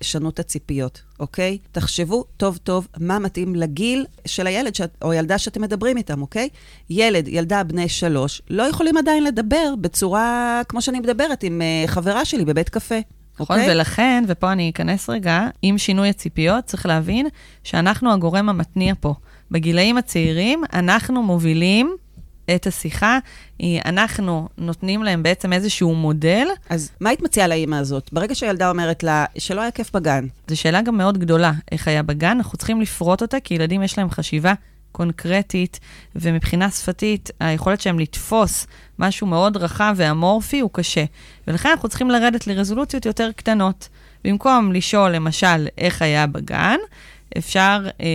שנו 0.00 0.28
את 0.30 0.38
הציפיות, 0.38 1.02
אוקיי? 1.20 1.58
תחשבו 1.72 2.24
טוב 2.36 2.56
טוב 2.56 2.88
מה 2.98 3.18
מתאים 3.18 3.54
לגיל 3.54 4.06
של 4.26 4.46
הילד 4.46 4.74
שאת, 4.74 4.90
או 5.02 5.12
ילדה 5.12 5.38
שאתם 5.38 5.62
מדברים 5.62 5.96
איתם, 5.96 6.22
אוקיי? 6.22 6.48
ילד, 6.90 7.28
ילדה 7.28 7.64
בני 7.64 7.88
שלוש, 7.88 8.42
לא 8.50 8.62
יכולים 8.62 8.96
עדיין 8.96 9.24
לדבר 9.24 9.74
בצורה 9.80 10.60
כמו 10.68 10.82
שאני 10.82 11.00
מדברת 11.00 11.42
עם 11.42 11.62
אה, 11.62 11.84
חברה 11.86 12.24
שלי 12.24 12.44
בבית 12.44 12.68
קפה. 12.68 12.98
נכון, 13.40 13.58
אוקיי? 13.58 13.74
ולכן, 13.74 14.24
ופה 14.28 14.52
אני 14.52 14.70
אכנס 14.70 15.10
רגע, 15.10 15.46
עם 15.62 15.78
שינוי 15.78 16.08
הציפיות, 16.08 16.64
צריך 16.64 16.86
להבין 16.86 17.26
שאנחנו 17.64 18.12
הגורם 18.12 18.48
המתניע 18.48 18.94
פה. 19.00 19.14
בגילאים 19.50 19.98
הצעירים, 19.98 20.62
אנחנו 20.72 21.22
מובילים 21.22 21.96
את 22.54 22.66
השיחה. 22.66 23.18
אנחנו 23.62 24.48
נותנים 24.58 25.02
להם 25.02 25.22
בעצם 25.22 25.52
איזשהו 25.52 25.94
מודל. 25.94 26.46
אז 26.70 26.90
מה 27.00 27.08
היית 27.10 27.22
מציעה 27.22 27.48
לאימא 27.48 27.76
הזאת? 27.76 28.10
ברגע 28.12 28.34
שהילדה 28.34 28.70
אומרת 28.70 29.02
לה 29.02 29.24
שלא 29.38 29.60
היה 29.60 29.70
כיף 29.70 29.92
בגן. 29.92 30.26
זו 30.48 30.56
שאלה 30.56 30.82
גם 30.82 30.98
מאוד 30.98 31.18
גדולה, 31.18 31.52
איך 31.72 31.88
היה 31.88 32.02
בגן, 32.02 32.36
אנחנו 32.36 32.58
צריכים 32.58 32.80
לפרוט 32.80 33.22
אותה, 33.22 33.40
כי 33.40 33.54
ילדים 33.54 33.82
יש 33.82 33.98
להם 33.98 34.10
חשיבה 34.10 34.54
קונקרטית, 34.92 35.80
ומבחינה 36.16 36.70
שפתית, 36.70 37.30
היכולת 37.40 37.80
שלהם 37.80 37.98
לתפוס 37.98 38.66
משהו 38.98 39.26
מאוד 39.26 39.56
רחב 39.56 39.94
ואמורפי 39.96 40.60
הוא 40.60 40.70
קשה. 40.72 41.04
ולכן 41.46 41.68
אנחנו 41.68 41.88
צריכים 41.88 42.10
לרדת 42.10 42.46
לרזולוציות 42.46 43.06
יותר 43.06 43.30
קטנות. 43.36 43.88
במקום 44.24 44.72
לשאול, 44.72 45.10
למשל, 45.10 45.66
איך 45.78 46.02
היה 46.02 46.26
בגן, 46.26 46.78
אפשר 47.38 47.86
אה, 48.00 48.06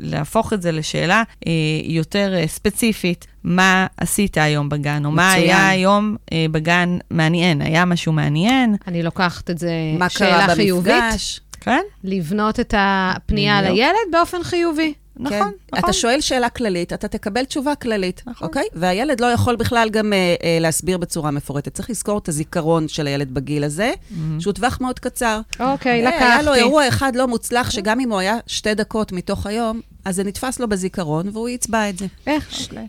להפוך 0.00 0.52
את 0.52 0.62
זה 0.62 0.72
לשאלה 0.72 1.22
אה, 1.46 1.52
יותר 1.84 2.34
אה, 2.34 2.46
ספציפית, 2.46 3.26
מה 3.44 3.86
עשית 3.96 4.38
היום 4.38 4.68
בגן, 4.68 5.04
או 5.04 5.10
מצוין. 5.12 5.16
מה 5.16 5.32
היה 5.32 5.68
היום 5.68 6.16
אה, 6.32 6.46
בגן 6.50 6.98
מעניין, 7.10 7.62
היה 7.62 7.84
משהו 7.84 8.12
מעניין. 8.12 8.76
אני 8.88 9.02
לוקחת 9.02 9.50
את 9.50 9.58
זה 9.58 9.70
שאלה 10.08 10.54
חיובית. 10.54 11.04
כן. 11.60 11.82
לבנות 12.04 12.60
את 12.60 12.74
הפנייה 12.76 13.62
לילד 13.62 13.96
באופן 14.12 14.42
חיובי. 14.42 14.94
נכון, 15.16 15.38
כן. 15.38 15.44
נכון. 15.72 15.78
אתה 15.78 15.92
שואל 15.92 16.20
שאלה 16.20 16.48
כללית, 16.48 16.92
אתה 16.92 17.08
תקבל 17.08 17.44
תשובה 17.44 17.74
כללית, 17.74 18.22
נכון. 18.26 18.48
אוקיי? 18.48 18.64
והילד 18.72 19.20
לא 19.20 19.26
יכול 19.26 19.56
בכלל 19.56 19.90
גם 19.90 20.12
אה, 20.12 20.34
אה, 20.44 20.58
להסביר 20.60 20.98
בצורה 20.98 21.30
מפורטת. 21.30 21.74
צריך 21.74 21.90
לזכור 21.90 22.18
את 22.18 22.28
הזיכרון 22.28 22.88
של 22.88 23.06
הילד 23.06 23.34
בגיל 23.34 23.64
הזה, 23.64 23.92
mm-hmm. 23.92 24.14
שהוא 24.40 24.52
טווח 24.52 24.80
מאוד 24.80 24.98
קצר. 24.98 25.40
אוקיי, 25.60 26.06
אה, 26.06 26.08
לקחתי. 26.08 26.24
היה 26.24 26.42
לו 26.42 26.54
אירוע 26.54 26.88
אחד 26.88 27.16
לא 27.16 27.28
מוצלח, 27.28 27.70
שגם 27.70 28.00
אם 28.00 28.10
הוא 28.10 28.18
היה 28.18 28.36
שתי 28.46 28.74
דקות 28.74 29.12
מתוך 29.12 29.46
היום, 29.46 29.80
אז 30.04 30.16
זה 30.16 30.24
נתפס 30.24 30.60
לו 30.60 30.68
בזיכרון, 30.68 31.28
והוא 31.32 31.48
יצבע 31.48 31.88
את 31.88 31.98
זה. 31.98 32.06
איך? 32.26 32.60
אוקיי. 32.62 32.86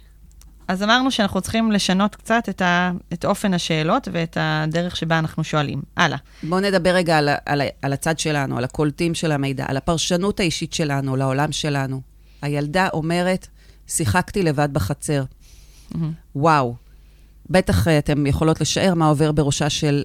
אז 0.68 0.84
אמרנו 0.84 1.12
שאנחנו 1.12 1.42
צריכים 1.42 1.72
לשנות 1.72 2.16
קצת 2.16 2.44
את, 2.50 2.62
ה, 2.62 2.92
את 3.14 3.26
אופן 3.26 3.54
השאלות 3.54 4.08
ואת 4.12 4.38
הדרך 4.40 4.96
שבה 4.96 5.20
אנחנו 5.20 5.44
שואלים. 5.44 5.82
הלאה. 5.98 6.18
בואו 6.44 6.60
נדבר 6.60 6.90
רגע 6.90 7.18
על, 7.18 7.30
על, 7.46 7.62
על 7.82 7.94
הצד 7.94 8.20
שלנו, 8.20 8.58
על 8.58 8.64
הקולטים 8.64 9.16
של 9.16 9.32
המידע, 9.32 9.66
על 9.68 9.78
הפרשנות 9.78 10.40
האישית 10.40 10.74
שלנו, 10.74 11.16
לעולם 11.16 11.52
שלנו. 11.52 12.02
הילדה 12.42 12.88
אומרת, 12.94 13.48
שיחקתי 13.88 14.44
לבד 14.44 14.70
בחצר. 14.74 15.24
Mm-hmm. 15.24 15.98
וואו. 16.36 16.76
בטח 17.50 17.88
אה, 17.88 17.98
אתם 17.98 18.26
יכולות 18.26 18.62
לשער 18.62 18.94
מה 18.94 19.08
עובר 19.08 19.32
בראשה 19.32 19.70
של 19.70 20.04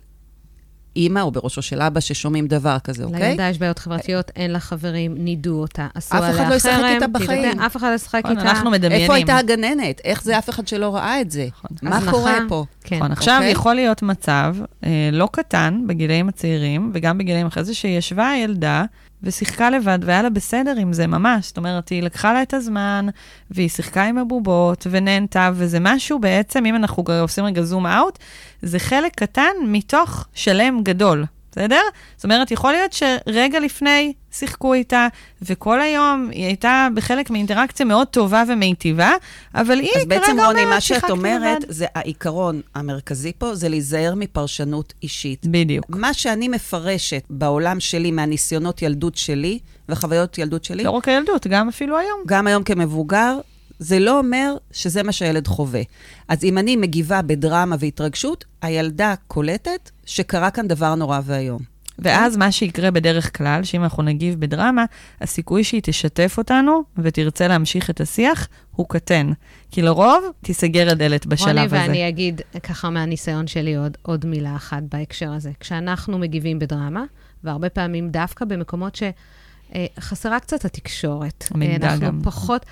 אימא 0.97 1.20
או 1.20 1.30
בראשו 1.30 1.62
של 1.62 1.82
אבא 1.82 2.00
ששומעים 2.00 2.47
דבר 2.47 2.76
כזה, 2.85 3.04
אוקיי? 3.04 3.20
לילדה 3.20 3.49
יש 3.49 3.59
בעיות 3.59 3.78
חברתיות, 3.78 4.30
אין 4.37 4.50
לה 4.50 4.61
חברים, 4.61 5.14
נידו 5.18 5.61
אותה, 5.61 5.87
עשו 5.94 6.16
עליה 6.16 6.32
חרם. 6.32 6.38
אף 6.38 6.42
אחד 6.42 6.50
לא 6.50 6.54
ישחק 6.54 6.82
איתה 6.94 7.06
בחיים. 7.06 7.61
אף 7.61 7.76
אחד 7.76 7.88
לא 7.90 7.94
ישחק 7.94 8.20
נכון, 8.25 8.38
איתה. 8.38 8.50
אנחנו 8.50 8.70
מדמיינים. 8.70 9.02
איפה 9.02 9.14
הייתה 9.14 9.37
הגננת? 9.37 10.00
איך 10.04 10.23
זה 10.23 10.38
אף 10.38 10.50
אחד 10.50 10.68
שלא 10.68 10.94
ראה 10.97 11.20
את 11.20 11.30
זה? 11.30 11.49
נכון. 11.54 11.88
מה 11.88 12.11
קורה 12.11 12.38
פה? 12.49 12.64
כן. 12.85 12.97
נכון, 12.97 13.12
עכשיו 13.12 13.37
אוקיי? 13.37 13.50
יכול 13.50 13.75
להיות 13.75 14.02
מצב 14.02 14.56
אה, 14.85 15.09
לא 15.12 15.28
קטן 15.32 15.82
בגילאים 15.87 16.28
הצעירים, 16.28 16.90
וגם 16.94 17.18
בגילאים 17.18 17.47
אחרי 17.47 17.64
זה, 17.64 17.75
שישבה 17.75 18.28
הילדה 18.28 18.85
ושיחקה 19.23 19.71
לבד, 19.71 19.99
והיה 20.03 20.23
לה 20.23 20.31
בסדר 20.31 20.75
עם 20.79 20.93
זה 20.93 21.07
ממש. 21.07 21.47
זאת 21.47 21.57
אומרת, 21.57 21.89
היא 21.89 22.03
לקחה 22.03 22.33
לה 22.33 22.43
את 22.43 22.55
הזמן, 22.55 23.07
והיא 23.50 23.69
שיחקה 23.69 24.05
עם 24.05 24.19
הבובות, 24.19 24.87
ונהנתה, 24.91 25.50
וזה 25.55 25.79
משהו 25.81 26.19
בעצם, 26.19 26.67
אם 26.67 26.77
אנחנו 26.77 27.05
עושים 27.21 27.45
רגע 27.45 27.62
זום 27.62 27.87
אאוט, 27.87 28.19
זה 28.62 28.79
חלק 28.79 29.15
קטן 29.15 29.53
מתוך 29.67 30.27
שלם 30.35 30.81
גדול. 30.83 31.25
בסדר? 31.52 31.80
זאת 32.16 32.25
אומרת, 32.25 32.50
יכול 32.50 32.73
להיות 32.73 32.92
שרגע 32.92 33.61
לפני 33.61 34.12
שיחקו 34.33 34.75
איתה, 34.75 35.09
וכל 35.42 35.80
היום 35.80 36.28
היא 36.33 36.45
הייתה 36.45 36.88
בחלק 36.95 37.30
מאינטראקציה 37.30 37.87
מאוד 37.87 38.07
טובה 38.07 38.42
ומיטיבה, 38.49 39.12
אבל 39.54 39.78
היא 39.78 39.88
כרגע 39.92 40.04
אומרת, 40.04 40.23
אז 40.23 40.28
בעצם, 40.28 40.40
רוני, 40.47 40.64
מה 40.64 40.80
שאת 40.80 41.11
אומרת, 41.11 41.62
לבד. 41.62 41.73
זה 41.73 41.87
העיקרון 41.95 42.61
המרכזי 42.75 43.33
פה, 43.38 43.54
זה 43.54 43.69
להיזהר 43.69 44.14
מפרשנות 44.16 44.95
אישית. 45.02 45.47
בדיוק. 45.47 45.87
מה 45.88 46.14
שאני 46.14 46.49
מפרשת 46.49 47.23
בעולם 47.30 47.80
שלי, 47.80 48.11
מהניסיונות 48.11 48.83
ילדות 48.83 49.16
שלי, 49.16 49.59
וחוויות 49.88 50.38
ילדות 50.38 50.64
שלי... 50.64 50.85
לא 50.85 50.90
רק 50.90 51.09
הילדות, 51.09 51.47
גם 51.47 51.69
אפילו 51.69 51.99
היום. 51.99 52.21
גם 52.26 52.47
היום 52.47 52.62
כמבוגר, 52.62 53.38
זה 53.80 53.99
לא 53.99 54.18
אומר 54.18 54.54
שזה 54.72 55.02
מה 55.02 55.12
שהילד 55.12 55.46
חווה. 55.46 55.82
אז 56.28 56.44
אם 56.44 56.58
אני 56.58 56.76
מגיבה 56.76 57.22
בדרמה 57.22 57.76
והתרגשות, 57.78 58.44
הילדה 58.62 59.14
קולטת 59.26 59.90
שקרה 60.06 60.50
כאן 60.50 60.68
דבר 60.68 60.94
נורא 60.94 61.20
ואיום. 61.25 61.60
ואז 61.99 62.37
מה 62.37 62.52
שיקרה 62.52 62.90
בדרך 62.90 63.37
כלל, 63.38 63.64
שאם 63.64 63.82
אנחנו 63.82 64.02
נגיב 64.02 64.40
בדרמה, 64.40 64.84
הסיכוי 65.20 65.64
שהיא 65.64 65.80
תשתף 65.84 66.34
אותנו 66.38 66.82
ותרצה 66.99 67.49
להמשיך 67.49 67.90
את 67.90 68.00
השיח 68.00 68.49
הוא 68.72 68.87
קטן. 68.88 69.32
כי 69.70 69.82
לרוב 69.82 70.25
תיסגר 70.40 70.90
הדלת 70.90 71.26
בשלב 71.26 71.49
רוני, 71.49 71.60
הזה. 71.60 71.76
רוני, 71.76 71.88
ואני 71.88 72.08
אגיד 72.08 72.40
ככה 72.62 72.90
מהניסיון 72.90 73.46
שלי 73.46 73.75
עוד, 73.75 73.96
עוד 74.02 74.26
מילה 74.26 74.56
אחת 74.56 74.82
בהקשר 74.92 75.32
הזה. 75.32 75.50
כשאנחנו 75.60 76.18
מגיבים 76.18 76.58
בדרמה, 76.58 77.04
והרבה 77.44 77.68
פעמים 77.68 78.10
דווקא 78.10 78.44
במקומות 78.44 78.99
שחסרה 78.99 80.34
אה, 80.34 80.40
קצת 80.40 80.64
התקשורת. 80.64 81.44
המידע 81.50 81.92
אנחנו 81.92 82.06
גם. 82.06 82.20
פחות... 82.22 82.66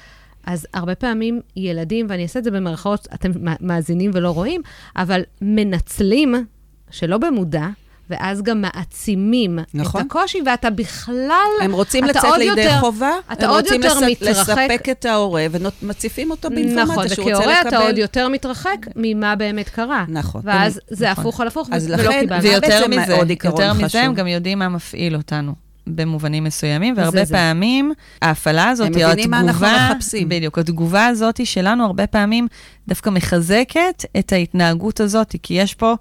אז 0.49 0.67
הרבה 0.75 0.95
פעמים 0.95 1.41
ילדים, 1.57 2.07
ואני 2.09 2.23
אעשה 2.23 2.39
את 2.39 2.45
זה 2.45 2.51
במרכאות, 2.51 3.09
אתם 3.15 3.31
מאזינים 3.61 4.11
ולא 4.15 4.31
רואים, 4.31 4.61
אבל 4.97 5.23
מנצלים, 5.43 6.35
שלא 6.91 7.19
במודע, 7.19 7.67
ואז 8.11 8.43
גם 8.43 8.61
מעצימים 8.61 9.59
נכון. 9.75 10.01
את 10.01 10.07
הקושי, 10.07 10.39
ואתה 10.47 10.71
בכלל... 10.71 11.51
הם 11.63 11.73
רוצים 11.73 12.05
לצאת 12.05 12.39
לידי 12.39 12.63
יותר, 12.63 12.81
חובה, 12.81 13.11
אתה 13.33 13.47
הם 13.47 13.51
עוד 13.51 13.65
רוצים 13.65 13.83
יותר 13.83 14.01
לס... 14.01 14.03
מתרחק. 14.03 14.59
לספק 14.59 14.89
את 14.91 15.05
ההורה, 15.05 15.47
ומציפים 15.51 16.31
אותו 16.31 16.51
באינפורמציה 16.51 16.85
נכון, 16.85 17.09
שהוא 17.09 17.31
רוצה 17.31 17.41
לקבל. 17.41 17.51
נכון, 17.51 17.67
וכהורה 17.67 17.81
אתה 17.81 17.87
עוד 17.87 17.99
יותר 17.99 18.29
מתרחק 18.29 18.87
ממה 18.97 19.37
באמת 19.37 19.69
קרה. 19.69 20.05
נכון. 20.09 20.41
ואז 20.45 20.77
הם, 20.77 20.97
זה 20.97 21.11
נכון. 21.11 21.23
הפוך 21.25 21.41
על 21.41 21.47
הפוך, 21.47 21.69
ולא 21.69 21.97
קיבלנו. 22.21 22.43
ויותר 22.43 22.89
מזה, 22.89 23.15
יותר 23.45 23.73
מזה, 23.73 24.03
הם 24.03 24.15
גם 24.15 24.27
יודעים 24.27 24.59
מה 24.59 24.69
מפעיל 24.69 25.17
אותנו. 25.17 25.68
במובנים 25.97 26.45
מסוימים, 26.45 26.95
והרבה 26.97 27.25
זה 27.25 27.35
פעמים 27.35 27.93
זה. 27.97 28.27
ההפעלה 28.27 28.69
הזאת, 28.69 28.87
או 28.87 28.91
התגובה... 28.91 29.07
הם 29.07 29.13
מבינים 29.13 29.31
מה 29.31 29.41
אנחנו 29.41 29.67
מחפשים. 29.67 30.29
בדיוק, 30.29 30.59
התגובה 30.59 31.07
הזאת 31.07 31.47
שלנו 31.47 31.85
הרבה 31.85 32.07
פעמים 32.07 32.49
דווקא 32.89 33.11
מחזקת 33.11 34.05
את 34.19 34.33
ההתנהגות 34.33 35.01
הזאת, 35.01 35.35
כי 35.43 35.55
יש 35.55 35.75
פה 35.75 35.95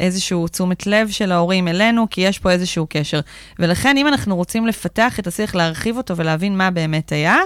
איזשהו 0.00 0.48
תשומת 0.48 0.86
לב 0.86 1.08
של 1.10 1.32
ההורים 1.32 1.68
אלינו, 1.68 2.06
כי 2.10 2.20
יש 2.20 2.38
פה 2.38 2.50
איזשהו 2.50 2.86
קשר. 2.90 3.20
ולכן, 3.58 3.96
אם 3.96 4.06
אנחנו 4.06 4.36
רוצים 4.36 4.66
לפתח 4.66 5.18
את 5.18 5.26
השיח, 5.26 5.54
להרחיב 5.54 5.96
אותו 5.96 6.16
ולהבין 6.16 6.56
מה 6.56 6.70
באמת 6.70 7.12
היה, 7.12 7.36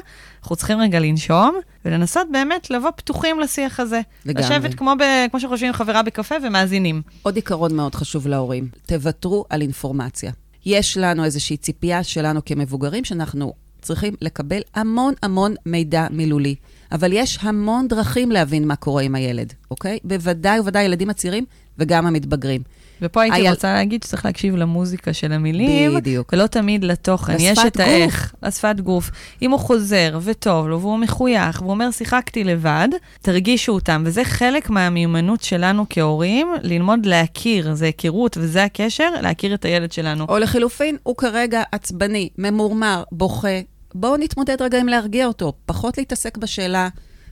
אנחנו 0.43 0.57
צריכים 0.57 0.81
רגע 0.81 1.01
לנשום, 1.01 1.59
ולנסות 1.85 2.27
באמת 2.33 2.71
לבוא 2.71 2.91
פתוחים 2.97 3.41
לשיח 3.41 3.81
הזה. 3.81 4.01
לגמרי. 4.27 4.45
לשבת 4.45 4.75
כמו, 4.75 4.93
ב, 4.99 5.03
כמו 5.31 5.41
שחושבים 5.41 5.73
חברה 5.73 6.03
בקפה 6.03 6.35
ומאזינים. 6.43 7.03
עוד 7.23 7.37
עיקרון 7.37 7.75
מאוד 7.75 7.95
חשוב 7.95 8.27
להורים, 8.27 8.69
תוותרו 8.87 9.45
על 9.51 9.61
אינפורמציה. 9.61 10.33
יש 10.66 10.97
לנו 10.97 11.25
איזושהי 11.25 11.56
ציפייה 11.56 12.02
שלנו 12.02 12.44
כמבוגרים, 12.44 13.04
שאנחנו 13.04 13.52
צריכים 13.83 14.14
לקבל 14.21 14.61
המון 14.75 15.14
המון 15.23 15.54
מידע 15.66 16.06
מילולי. 16.11 16.54
אבל 16.92 17.12
יש 17.12 17.38
המון 17.42 17.88
דרכים 17.88 18.30
להבין 18.30 18.68
מה 18.68 18.76
קורה 18.76 19.02
עם 19.02 19.14
הילד, 19.14 19.52
אוקיי? 19.71 19.99
בוודאי 20.04 20.61
ובוודאי 20.61 20.83
הילדים 20.83 21.11
הצעירים 21.11 21.44
וגם 21.78 22.06
המתבגרים. 22.06 22.62
ופה 23.03 23.23
הייתי 23.23 23.37
היל... 23.37 23.51
רוצה 23.51 23.75
להגיד 23.75 24.03
שצריך 24.03 24.25
להקשיב 24.25 24.57
למוזיקה 24.57 25.13
של 25.13 25.33
המילים, 25.33 25.95
בדיוק. 25.95 26.33
ולא 26.33 26.47
תמיד 26.47 26.85
לתוכן. 26.85 27.37
יש 27.41 27.59
את 27.67 27.81
האיך, 27.81 28.35
לשפת 28.43 28.81
גוף. 28.81 29.11
אם 29.43 29.51
הוא 29.51 29.61
חוזר 29.61 30.19
וטוב 30.23 30.69
לו, 30.69 30.81
והוא 30.81 30.99
מחוייך, 30.99 31.61
והוא 31.63 31.71
אומר, 31.71 31.91
שיחקתי 31.91 32.45
לבד, 32.45 32.89
תרגישו 33.23 33.73
אותם. 33.73 34.03
וזה 34.07 34.25
חלק 34.25 34.71
מהמיומנות 34.71 35.43
שלנו 35.43 35.87
כהורים, 35.91 36.49
ללמוד 36.63 37.07
להכיר, 37.07 37.75
זה 37.75 37.85
היכרות 37.85 38.37
וזה 38.41 38.65
הקשר, 38.65 39.11
להכיר 39.23 39.55
את 39.55 39.65
הילד 39.65 39.93
שלנו. 39.93 40.25
או 40.29 40.39
לחילופין, 40.39 40.97
הוא 41.03 41.17
כרגע 41.17 41.63
עצבני, 41.73 42.29
ממורמר, 42.39 43.03
בוכה. 43.13 43.61
בואו 43.95 44.17
נתמודד 44.17 44.63
רגע 44.63 44.81
עם 44.81 44.87
להרגיע 44.87 45.27
אותו, 45.27 45.53
פחות 45.67 45.99
להתעסק 45.99 46.37
בשאלה 46.37 46.89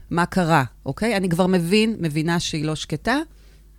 מה 0.09 0.25
קרה, 0.25 0.63
אוקיי? 0.85 1.17
אני 1.17 1.29
כבר 1.29 1.47
מבין, 1.47 1.95
מבינה 1.99 2.39
שהיא 2.39 2.65
לא 2.65 2.75
שקטה, 2.75 3.17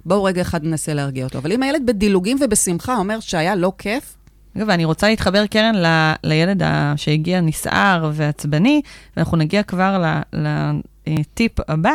בואו 0.06 0.24
רגע 0.24 0.42
אחד 0.42 0.64
ננסה 0.64 0.94
להרגיע 0.94 1.24
אותו. 1.24 1.38
אבל 1.38 1.52
אם 1.52 1.62
הילד 1.62 1.86
בדילוגים 1.86 2.36
ובשמחה 2.40 2.96
אומר 2.96 3.20
שהיה 3.20 3.54
לא 3.54 3.72
כיף... 3.78 4.16
אגב, 4.56 4.70
אני 4.70 4.84
רוצה 4.84 5.08
להתחבר, 5.08 5.46
קרן, 5.46 5.74
ל, 5.74 6.12
לילד 6.24 6.62
ה, 6.62 6.94
שהגיע 6.96 7.40
נסער 7.40 8.10
ועצבני, 8.14 8.82
ואנחנו 9.16 9.36
נגיע 9.36 9.62
כבר 9.62 10.20
לטיפ 11.06 11.52
הבא. 11.68 11.94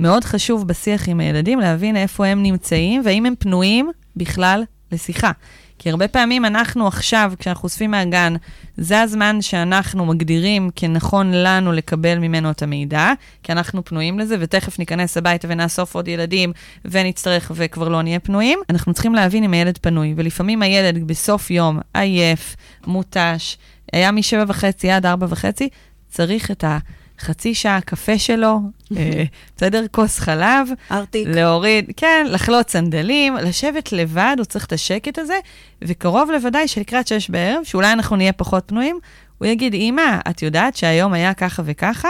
מאוד 0.00 0.24
חשוב 0.24 0.68
בשיח 0.68 1.08
עם 1.08 1.20
הילדים 1.20 1.60
להבין 1.60 1.96
איפה 1.96 2.26
הם 2.26 2.42
נמצאים, 2.42 3.02
והאם 3.04 3.26
הם 3.26 3.34
פנויים 3.38 3.90
בכלל 4.16 4.62
לשיחה. 4.92 5.30
כי 5.78 5.90
הרבה 5.90 6.08
פעמים 6.08 6.44
אנחנו 6.44 6.86
עכשיו, 6.86 7.32
כשאנחנו 7.38 7.64
אוספים 7.64 7.90
מהגן, 7.90 8.34
זה 8.76 9.00
הזמן 9.00 9.42
שאנחנו 9.42 10.06
מגדירים 10.06 10.70
כנכון 10.76 11.32
לנו 11.32 11.72
לקבל 11.72 12.18
ממנו 12.18 12.50
את 12.50 12.62
המידע, 12.62 13.12
כי 13.42 13.52
אנחנו 13.52 13.84
פנויים 13.84 14.18
לזה, 14.18 14.36
ותכף 14.40 14.78
ניכנס 14.78 15.16
הביתה 15.16 15.48
ונאסוף 15.50 15.94
עוד 15.94 16.08
ילדים 16.08 16.52
ונצטרך 16.84 17.52
וכבר 17.54 17.88
לא 17.88 18.02
נהיה 18.02 18.18
פנויים. 18.18 18.58
אנחנו 18.70 18.94
צריכים 18.94 19.14
להבין 19.14 19.44
אם 19.44 19.52
הילד 19.52 19.78
פנוי, 19.78 20.14
ולפעמים 20.16 20.62
הילד 20.62 21.06
בסוף 21.06 21.50
יום 21.50 21.78
עייף, 21.94 22.56
מותש, 22.86 23.56
היה 23.92 24.12
משבע 24.12 24.44
וחצי 24.48 24.90
עד 24.90 25.06
ארבע 25.06 25.26
וחצי, 25.30 25.68
צריך 26.08 26.50
את 26.50 26.64
ה... 26.64 26.78
חצי 27.20 27.54
שעה 27.54 27.80
קפה 27.80 28.18
שלו, 28.18 28.58
אה, 28.96 29.24
בסדר? 29.56 29.84
כוס 29.90 30.18
חלב. 30.18 30.68
ארטיק. 30.90 31.28
להוריד, 31.28 31.90
כן, 31.96 32.26
לחלוט 32.28 32.68
סנדלים, 32.68 33.36
לשבת 33.36 33.92
לבד, 33.92 34.34
הוא 34.38 34.44
צריך 34.44 34.64
את 34.64 34.72
השקט 34.72 35.18
הזה, 35.18 35.38
וקרוב 35.84 36.30
לוודאי 36.30 36.68
שלקראת 36.68 37.06
שש 37.06 37.30
בערב, 37.30 37.64
שאולי 37.64 37.92
אנחנו 37.92 38.16
נהיה 38.16 38.32
פחות 38.32 38.62
פנויים, 38.66 38.98
הוא 39.38 39.46
יגיד, 39.46 39.74
אמא, 39.74 40.18
את 40.30 40.42
יודעת 40.42 40.76
שהיום 40.76 41.12
היה 41.12 41.34
ככה 41.34 41.62
וככה? 41.66 42.08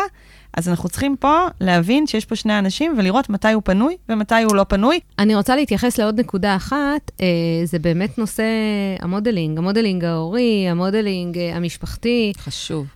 אז 0.56 0.68
אנחנו 0.68 0.88
צריכים 0.88 1.16
פה 1.20 1.46
להבין 1.60 2.06
שיש 2.06 2.24
פה 2.24 2.36
שני 2.36 2.58
אנשים 2.58 2.94
ולראות 2.98 3.30
מתי 3.30 3.52
הוא 3.52 3.62
פנוי 3.64 3.96
ומתי 4.08 4.42
הוא 4.42 4.56
לא 4.56 4.64
פנוי. 4.64 5.00
אני 5.18 5.34
רוצה 5.34 5.56
להתייחס 5.56 5.98
לעוד 5.98 6.20
נקודה 6.20 6.56
אחת, 6.56 7.10
אה, 7.20 7.26
זה 7.64 7.78
באמת 7.78 8.18
נושא 8.18 8.44
ה 9.00 9.06
modeling, 9.06 9.58
ה 9.58 9.63
modeling 9.63 10.04
ההורי, 10.04 10.68
ה 10.68 10.76
modeling 10.76 11.38
אה, 11.38 11.56
המשפחתי. 11.56 12.32
חשוב. 12.38 12.86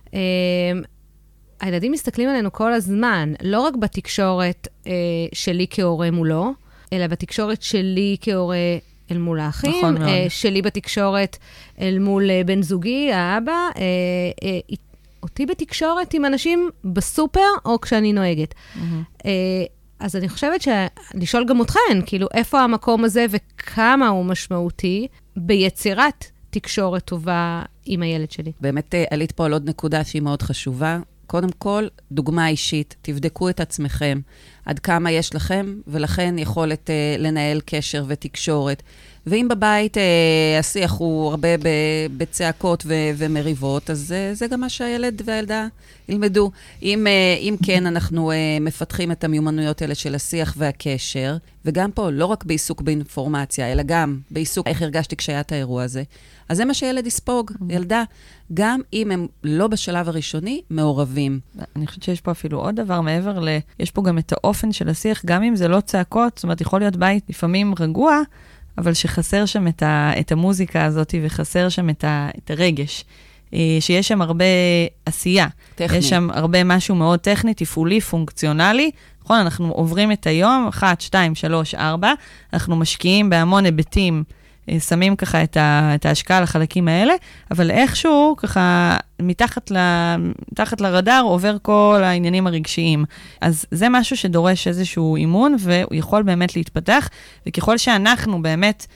אה, 1.61 1.67
הילדים 1.67 1.91
מסתכלים 1.91 2.29
עלינו 2.29 2.51
כל 2.51 2.73
הזמן, 2.73 3.33
לא 3.43 3.59
רק 3.61 3.75
בתקשורת 3.75 4.67
אה, 4.87 4.91
שלי 5.33 5.65
כהורה 5.69 6.11
מולו, 6.11 6.51
אלא 6.93 7.07
בתקשורת 7.07 7.61
שלי 7.61 8.17
כהורה 8.21 8.57
אל 9.11 9.17
מול 9.17 9.39
האחים, 9.39 9.71
נכון 9.77 9.93
מאוד. 9.93 10.07
אה, 10.07 10.25
שלי 10.29 10.61
בתקשורת 10.61 11.37
אל 11.81 11.99
מול 11.99 12.31
אה, 12.31 12.41
בן 12.45 12.61
זוגי, 12.61 13.13
האבא, 13.13 13.51
אה, 13.51 13.81
אה, 14.43 14.59
אותי 15.23 15.45
בתקשורת 15.45 16.13
עם 16.13 16.25
אנשים 16.25 16.69
בסופר 16.85 17.39
או 17.65 17.81
כשאני 17.81 18.13
נוהגת. 18.13 18.53
אה, 19.25 19.31
אז 19.99 20.15
אני 20.15 20.29
חושבת 20.29 20.61
שלשאול 20.61 21.45
גם 21.45 21.61
אתכן, 21.61 21.99
כאילו, 22.05 22.27
איפה 22.33 22.61
המקום 22.61 23.03
הזה 23.03 23.25
וכמה 23.29 24.07
הוא 24.07 24.25
משמעותי 24.25 25.07
ביצירת 25.35 26.25
תקשורת 26.49 27.05
טובה 27.05 27.61
עם 27.85 28.01
הילד 28.01 28.31
שלי. 28.31 28.51
באמת 28.61 28.95
אה, 28.95 29.03
עלית 29.11 29.31
פה 29.31 29.45
על 29.45 29.53
עוד 29.53 29.69
נקודה 29.69 30.03
שהיא 30.03 30.21
מאוד 30.21 30.41
חשובה. 30.41 30.99
קודם 31.31 31.51
כל, 31.57 31.87
דוגמה 32.11 32.47
אישית, 32.47 32.95
תבדקו 33.01 33.49
את 33.49 33.59
עצמכם, 33.59 34.19
עד 34.65 34.79
כמה 34.79 35.11
יש 35.11 35.35
לכם 35.35 35.75
ולכן 35.87 36.35
יכולת 36.37 36.89
אה, 36.89 37.15
לנהל 37.19 37.61
קשר 37.65 38.03
ותקשורת. 38.07 38.83
ואם 39.25 39.47
בבית 39.49 39.97
אה, 39.97 40.59
השיח 40.59 40.91
הוא 40.91 41.29
הרבה 41.29 41.57
ב- 41.57 42.07
בצעקות 42.17 42.83
ו- 42.87 43.11
ומריבות, 43.17 43.89
אז 43.89 44.11
אה, 44.11 44.33
זה 44.33 44.47
גם 44.47 44.59
מה 44.59 44.69
שהילד 44.69 45.21
והילדה 45.25 45.67
ילמדו. 46.09 46.51
אם, 46.83 47.07
אה, 47.07 47.35
אם 47.39 47.55
כן, 47.65 47.85
אנחנו 47.85 48.31
אה, 48.31 48.57
מפתחים 48.61 49.11
את 49.11 49.23
המיומנויות 49.23 49.81
האלה 49.81 49.95
של 49.95 50.15
השיח 50.15 50.55
והקשר, 50.57 51.37
וגם 51.65 51.91
פה, 51.91 52.09
לא 52.09 52.25
רק 52.25 52.43
בעיסוק 52.43 52.81
באינפורמציה, 52.81 53.71
אלא 53.71 53.83
גם 53.85 54.19
בעיסוק 54.31 54.67
איך 54.67 54.81
הרגשתי 54.81 55.15
כשהיה 55.15 55.39
את 55.39 55.51
האירוע 55.51 55.83
הזה, 55.83 56.03
אז 56.49 56.57
זה 56.57 56.65
מה 56.65 56.73
שילד 56.73 57.07
יספוג, 57.07 57.51
ילדה, 57.69 58.03
גם 58.53 58.81
אם 58.93 59.11
הם 59.11 59.27
לא 59.43 59.67
בשלב 59.67 60.09
הראשוני, 60.09 60.61
מעורבים. 60.69 61.39
אני 61.75 61.87
חושבת 61.87 62.03
שיש 62.03 62.21
פה 62.21 62.31
אפילו 62.31 62.59
עוד 62.59 62.75
דבר 62.75 63.01
מעבר 63.01 63.39
ל... 63.39 63.49
יש 63.79 63.91
פה 63.91 64.03
גם 64.03 64.17
את 64.17 64.31
האופן 64.31 64.71
של 64.71 64.89
השיח, 64.89 65.25
גם 65.25 65.43
אם 65.43 65.55
זה 65.55 65.67
לא 65.67 65.79
צעקות, 65.79 66.33
זאת 66.35 66.43
אומרת, 66.43 66.61
יכול 66.61 66.79
להיות 66.79 66.95
בית 66.95 67.23
לפעמים 67.29 67.73
רגוע, 67.79 68.21
אבל 68.77 68.93
שחסר 68.93 69.45
שם 69.45 69.67
את, 69.67 69.83
ה, 69.83 70.11
את 70.19 70.31
המוזיקה 70.31 70.85
הזאת 70.85 71.15
וחסר 71.23 71.69
שם 71.69 71.89
את, 71.89 72.03
ה, 72.03 72.29
את 72.37 72.51
הרגש. 72.51 73.05
אה, 73.53 73.77
שיש 73.79 74.07
שם 74.07 74.21
הרבה 74.21 74.45
עשייה. 75.05 75.47
טכני. 75.75 75.97
יש 75.97 76.09
שם 76.09 76.29
הרבה 76.33 76.63
משהו 76.63 76.95
מאוד 76.95 77.19
טכני, 77.19 77.53
תפעולי, 77.53 78.01
פונקציונלי. 78.01 78.91
נכון, 79.23 79.39
אנחנו 79.39 79.71
עוברים 79.71 80.11
את 80.11 80.27
היום, 80.27 80.67
אחת, 80.69 81.01
שתיים, 81.01 81.35
שלוש, 81.35 81.75
ארבע, 81.75 82.13
אנחנו 82.53 82.75
משקיעים 82.75 83.29
בהמון 83.29 83.65
היבטים, 83.65 84.23
שמים 84.79 85.15
ככה 85.15 85.43
את, 85.43 85.57
ה, 85.57 85.91
את 85.95 86.05
ההשקעה 86.05 86.41
לחלקים 86.41 86.87
האלה, 86.87 87.13
אבל 87.51 87.71
איכשהו, 87.71 88.35
ככה, 88.37 88.97
מתחת, 89.21 89.71
ל, 89.71 89.77
מתחת 90.51 90.81
לרדאר 90.81 91.21
עובר 91.23 91.57
כל 91.61 92.01
העניינים 92.03 92.47
הרגשיים. 92.47 93.05
אז 93.41 93.65
זה 93.71 93.89
משהו 93.89 94.17
שדורש 94.17 94.67
איזשהו 94.67 95.15
אימון, 95.15 95.55
והוא 95.59 95.95
יכול 95.95 96.23
באמת 96.23 96.55
להתפתח, 96.55 97.09
וככל 97.47 97.77
שאנחנו 97.77 98.41
באמת... 98.41 98.87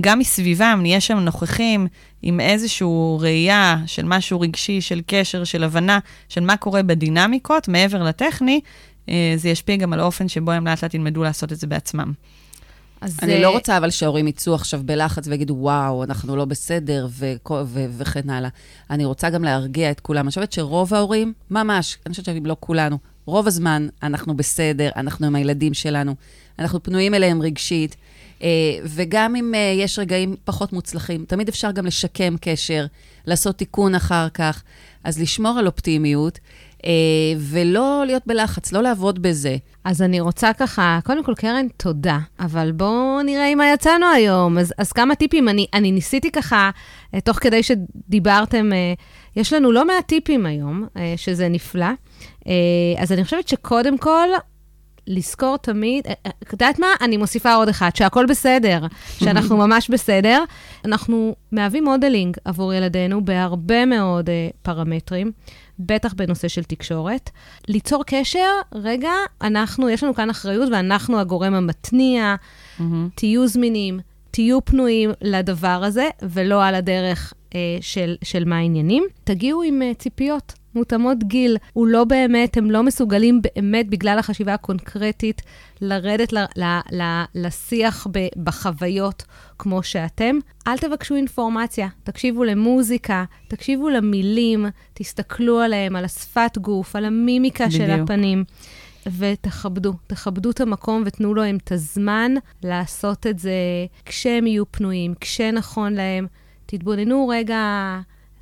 גם 0.00 0.18
מסביבם 0.18 0.78
נהיה 0.82 1.00
שם 1.00 1.18
נוכחים 1.18 1.86
עם 2.22 2.40
איזושהי 2.40 2.88
ראייה 3.20 3.76
של 3.86 4.04
משהו 4.04 4.40
רגשי, 4.40 4.80
של 4.80 5.00
קשר, 5.06 5.44
של 5.44 5.64
הבנה 5.64 5.98
של 6.28 6.40
מה 6.40 6.56
קורה 6.56 6.82
בדינמיקות, 6.82 7.68
מעבר 7.68 8.02
לטכני, 8.02 8.60
אה, 9.08 9.32
זה 9.36 9.48
ישפיע 9.48 9.76
גם 9.76 9.92
על 9.92 10.00
האופן 10.00 10.28
שבו 10.28 10.50
הם 10.50 10.66
לאט 10.66 10.82
לאט 10.82 10.94
ילמדו 10.94 11.22
לעשות 11.22 11.52
את 11.52 11.58
זה 11.58 11.66
בעצמם. 11.66 12.12
אז 13.00 13.18
אני 13.22 13.34
אה, 13.34 13.40
לא 13.40 13.50
רוצה 13.50 13.76
אבל 13.76 13.90
שההורים 13.90 14.26
יצאו 14.26 14.54
עכשיו 14.54 14.80
בלחץ 14.84 15.28
ויגידו, 15.28 15.54
וואו, 15.54 16.04
אנחנו 16.04 16.36
לא 16.36 16.44
בסדר, 16.44 17.06
ו- 17.10 17.34
וכן 17.98 18.30
הלאה. 18.30 18.48
אני 18.90 19.04
רוצה 19.04 19.30
גם 19.30 19.44
להרגיע 19.44 19.90
את 19.90 20.00
כולם. 20.00 20.20
אני 20.20 20.28
חושבת 20.28 20.52
שרוב 20.52 20.94
ההורים, 20.94 21.32
ממש, 21.50 21.98
אני 22.06 22.10
חושבת 22.10 22.24
שאם 22.24 22.46
לא 22.46 22.56
כולנו, 22.60 22.98
רוב 23.26 23.46
הזמן 23.46 23.88
אנחנו 24.02 24.36
בסדר, 24.36 24.90
אנחנו 24.96 25.26
עם 25.26 25.34
הילדים 25.34 25.74
שלנו, 25.74 26.14
אנחנו 26.58 26.82
פנויים 26.82 27.14
אליהם 27.14 27.42
רגשית, 27.42 27.96
אה, 28.42 28.48
וגם 28.84 29.36
אם 29.36 29.54
אה, 29.54 29.74
יש 29.76 29.98
רגעים 29.98 30.36
פחות 30.44 30.72
מוצלחים, 30.72 31.24
תמיד 31.28 31.48
אפשר 31.48 31.70
גם 31.70 31.86
לשקם 31.86 32.36
קשר, 32.40 32.86
לעשות 33.26 33.56
תיקון 33.56 33.94
אחר 33.94 34.28
כך, 34.28 34.62
אז 35.06 35.20
לשמור 35.20 35.58
על 35.58 35.66
אופטימיות. 35.66 36.38
אה, 36.84 36.90
ולא 37.38 38.02
להיות 38.06 38.22
בלחץ, 38.26 38.72
לא 38.72 38.82
לעבוד 38.82 39.22
בזה. 39.22 39.56
אז 39.84 40.02
אני 40.02 40.20
רוצה 40.20 40.52
ככה, 40.52 40.98
קודם 41.04 41.24
כל, 41.24 41.34
קרן, 41.34 41.66
תודה. 41.76 42.18
אבל 42.40 42.72
בואו 42.72 43.22
נראה 43.22 43.48
עם 43.48 43.58
מה 43.58 43.72
יצאנו 43.72 44.06
היום. 44.06 44.58
אז, 44.58 44.74
אז 44.78 44.92
כמה 44.92 45.14
טיפים, 45.14 45.48
אני, 45.48 45.66
אני 45.74 45.92
ניסיתי 45.92 46.30
ככה, 46.30 46.70
אה, 47.14 47.20
תוך 47.20 47.38
כדי 47.38 47.62
שדיברתם, 47.62 48.72
אה, 48.72 48.94
יש 49.36 49.52
לנו 49.52 49.72
לא 49.72 49.86
מעט 49.86 50.06
טיפים 50.06 50.46
היום, 50.46 50.86
שזה 51.16 51.48
נפלא. 51.48 51.86
אז 52.98 53.12
אני 53.12 53.24
חושבת 53.24 53.48
שקודם 53.48 53.98
כל, 53.98 54.28
לזכור 55.06 55.56
תמיד, 55.56 56.06
אה, 56.06 56.12
אה, 56.26 56.30
את 56.42 56.52
יודעת 56.52 56.78
מה? 56.78 56.86
אני 57.00 57.16
מוסיפה 57.16 57.54
עוד 57.54 57.68
אחד, 57.68 57.90
שהכל 57.96 58.26
בסדר, 58.26 58.86
שאנחנו 59.24 59.56
ממש 59.56 59.90
בסדר. 59.90 60.44
אנחנו 60.84 61.34
מהווים 61.52 61.84
modeling 61.84 62.36
עבור 62.44 62.74
ילדינו 62.74 63.24
בהרבה 63.24 63.86
מאוד 63.86 64.28
אה, 64.28 64.48
פרמטרים. 64.62 65.32
בטח 65.78 66.14
בנושא 66.14 66.48
של 66.48 66.64
תקשורת. 66.64 67.30
ליצור 67.68 68.04
קשר, 68.04 68.48
רגע, 68.74 69.10
אנחנו, 69.42 69.90
יש 69.90 70.02
לנו 70.02 70.14
כאן 70.14 70.30
אחריות 70.30 70.68
ואנחנו 70.72 71.18
הגורם 71.18 71.54
המתניע, 71.54 72.34
תהיו 73.14 73.48
זמינים, 73.48 74.00
תהיו 74.30 74.64
פנויים 74.64 75.10
לדבר 75.22 75.80
הזה, 75.84 76.08
ולא 76.22 76.64
על 76.64 76.74
הדרך 76.74 77.34
אה, 77.54 77.78
של, 77.80 78.16
של 78.24 78.44
מה 78.44 78.56
העניינים. 78.56 79.04
תגיעו 79.24 79.62
עם 79.62 79.82
אה, 79.82 79.94
ציפיות. 79.94 80.52
מותאמות 80.76 81.24
גיל, 81.24 81.56
הוא 81.72 81.86
לא 81.86 82.04
באמת, 82.04 82.56
הם 82.56 82.70
לא 82.70 82.82
מסוגלים 82.82 83.40
באמת, 83.42 83.88
בגלל 83.88 84.18
החשיבה 84.18 84.54
הקונקרטית, 84.54 85.42
לרדת 85.80 86.32
ל, 86.32 86.38
ל, 86.56 86.64
ל, 86.92 87.22
לשיח 87.34 88.06
ב, 88.12 88.26
בחוויות 88.44 89.24
כמו 89.58 89.82
שאתם. 89.82 90.38
אל 90.68 90.78
תבקשו 90.78 91.14
אינפורמציה, 91.14 91.88
תקשיבו 92.04 92.44
למוזיקה, 92.44 93.24
תקשיבו 93.48 93.88
למילים, 93.88 94.66
תסתכלו 94.94 95.60
עליהם, 95.60 95.96
על 95.96 96.04
השפת 96.04 96.58
גוף, 96.58 96.96
על 96.96 97.04
המימיקה 97.04 97.70
של 97.70 97.84
בדיוק. 97.84 98.00
הפנים. 98.00 98.44
ותכבדו, 99.18 99.92
תכבדו 100.06 100.50
את 100.50 100.60
המקום 100.60 101.02
ותנו 101.06 101.34
להם 101.34 101.56
את 101.64 101.72
הזמן 101.72 102.34
לעשות 102.62 103.26
את 103.26 103.38
זה 103.38 103.52
כשהם 104.04 104.46
יהיו 104.46 104.72
פנויים, 104.72 105.14
כשנכון 105.20 105.94
להם. 105.94 106.26
תתבוננו 106.66 107.28
רגע, 107.28 107.60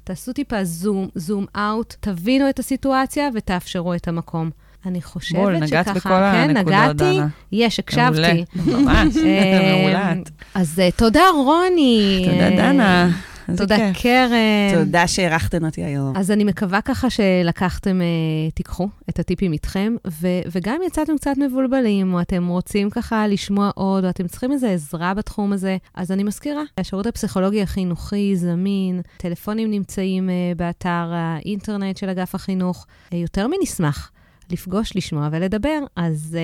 תעשו 0.04 0.32
טיפה 0.32 0.64
זום, 0.64 1.08
זום 1.14 1.46
אאוט, 1.56 1.94
תבינו 2.00 2.48
את 2.48 2.58
הסיטואציה 2.58 3.28
ותאפשרו 3.34 3.94
את 3.94 4.08
המקום. 4.08 4.50
אני 4.86 5.02
חושבת 5.02 5.38
בול, 5.38 5.56
נגעת 5.56 5.86
שככה, 5.86 5.92
בכל 5.94 6.08
כן, 6.08 6.50
הנקודות, 6.50 6.66
נגעתי, 6.66 7.16
דנה. 7.18 7.26
יש, 7.52 7.78
הקשבתי. 7.78 8.44
מעולה, 8.54 8.78
ממש, 8.82 9.16
אה, 9.24 9.76
מעולת. 9.76 10.30
אז 10.54 10.80
אה, 10.80 10.90
תודה, 10.90 11.22
רוני. 11.34 12.26
תודה, 12.30 12.50
דנה. 12.50 13.10
תודה, 13.56 13.76
כיף. 13.76 14.02
קרן. 14.02 14.84
תודה 14.84 15.06
שאירחתן 15.06 15.64
אותי 15.64 15.84
היום. 15.84 16.16
אז 16.16 16.30
אני 16.30 16.44
מקווה 16.44 16.80
ככה 16.80 17.10
שלקחתם, 17.10 18.00
אה, 18.00 18.50
תיקחו 18.54 18.88
את 19.10 19.18
הטיפים 19.18 19.52
איתכם, 19.52 19.94
ו- 20.06 20.40
וגם 20.52 20.74
אם 20.74 20.82
יצאתם 20.86 21.16
קצת 21.16 21.34
מבולבלים, 21.38 22.14
או 22.14 22.20
אתם 22.20 22.46
רוצים 22.46 22.90
ככה 22.90 23.26
לשמוע 23.26 23.70
עוד, 23.74 24.04
או 24.04 24.10
אתם 24.10 24.26
צריכים 24.26 24.52
איזו 24.52 24.66
עזרה 24.66 25.14
בתחום 25.14 25.52
הזה, 25.52 25.76
אז 25.94 26.12
אני 26.12 26.22
מזכירה, 26.22 26.62
השירות 26.78 27.06
הפסיכולוגי 27.06 27.62
החינוכי 27.62 28.36
זמין, 28.36 29.00
טלפונים 29.16 29.70
נמצאים 29.70 30.30
אה, 30.30 30.34
באתר 30.56 31.10
האינטרנט 31.12 31.96
של 31.96 32.08
אגף 32.08 32.34
החינוך. 32.34 32.86
אה, 33.12 33.18
יותר 33.18 33.46
מנשמח 33.48 34.10
לפגוש, 34.50 34.96
לשמוע 34.96 35.28
ולדבר, 35.32 35.78
אז 35.96 36.38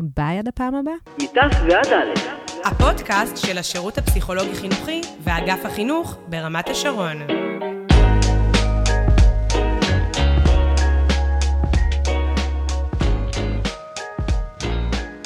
ביי 0.00 0.38
עד 0.38 0.48
הפעם 0.48 0.74
הבאה. 0.74 0.94
מת"ס 1.22 1.56
ועד 1.68 1.86
א'. 1.86 2.45
הפודקאסט 2.66 3.36
של 3.36 3.58
השירות 3.58 3.98
הפסיכולוגי-חינוכי 3.98 5.00
ואגף 5.24 5.64
החינוך 5.64 6.16
ברמת 6.28 6.68
השרון. 6.68 7.16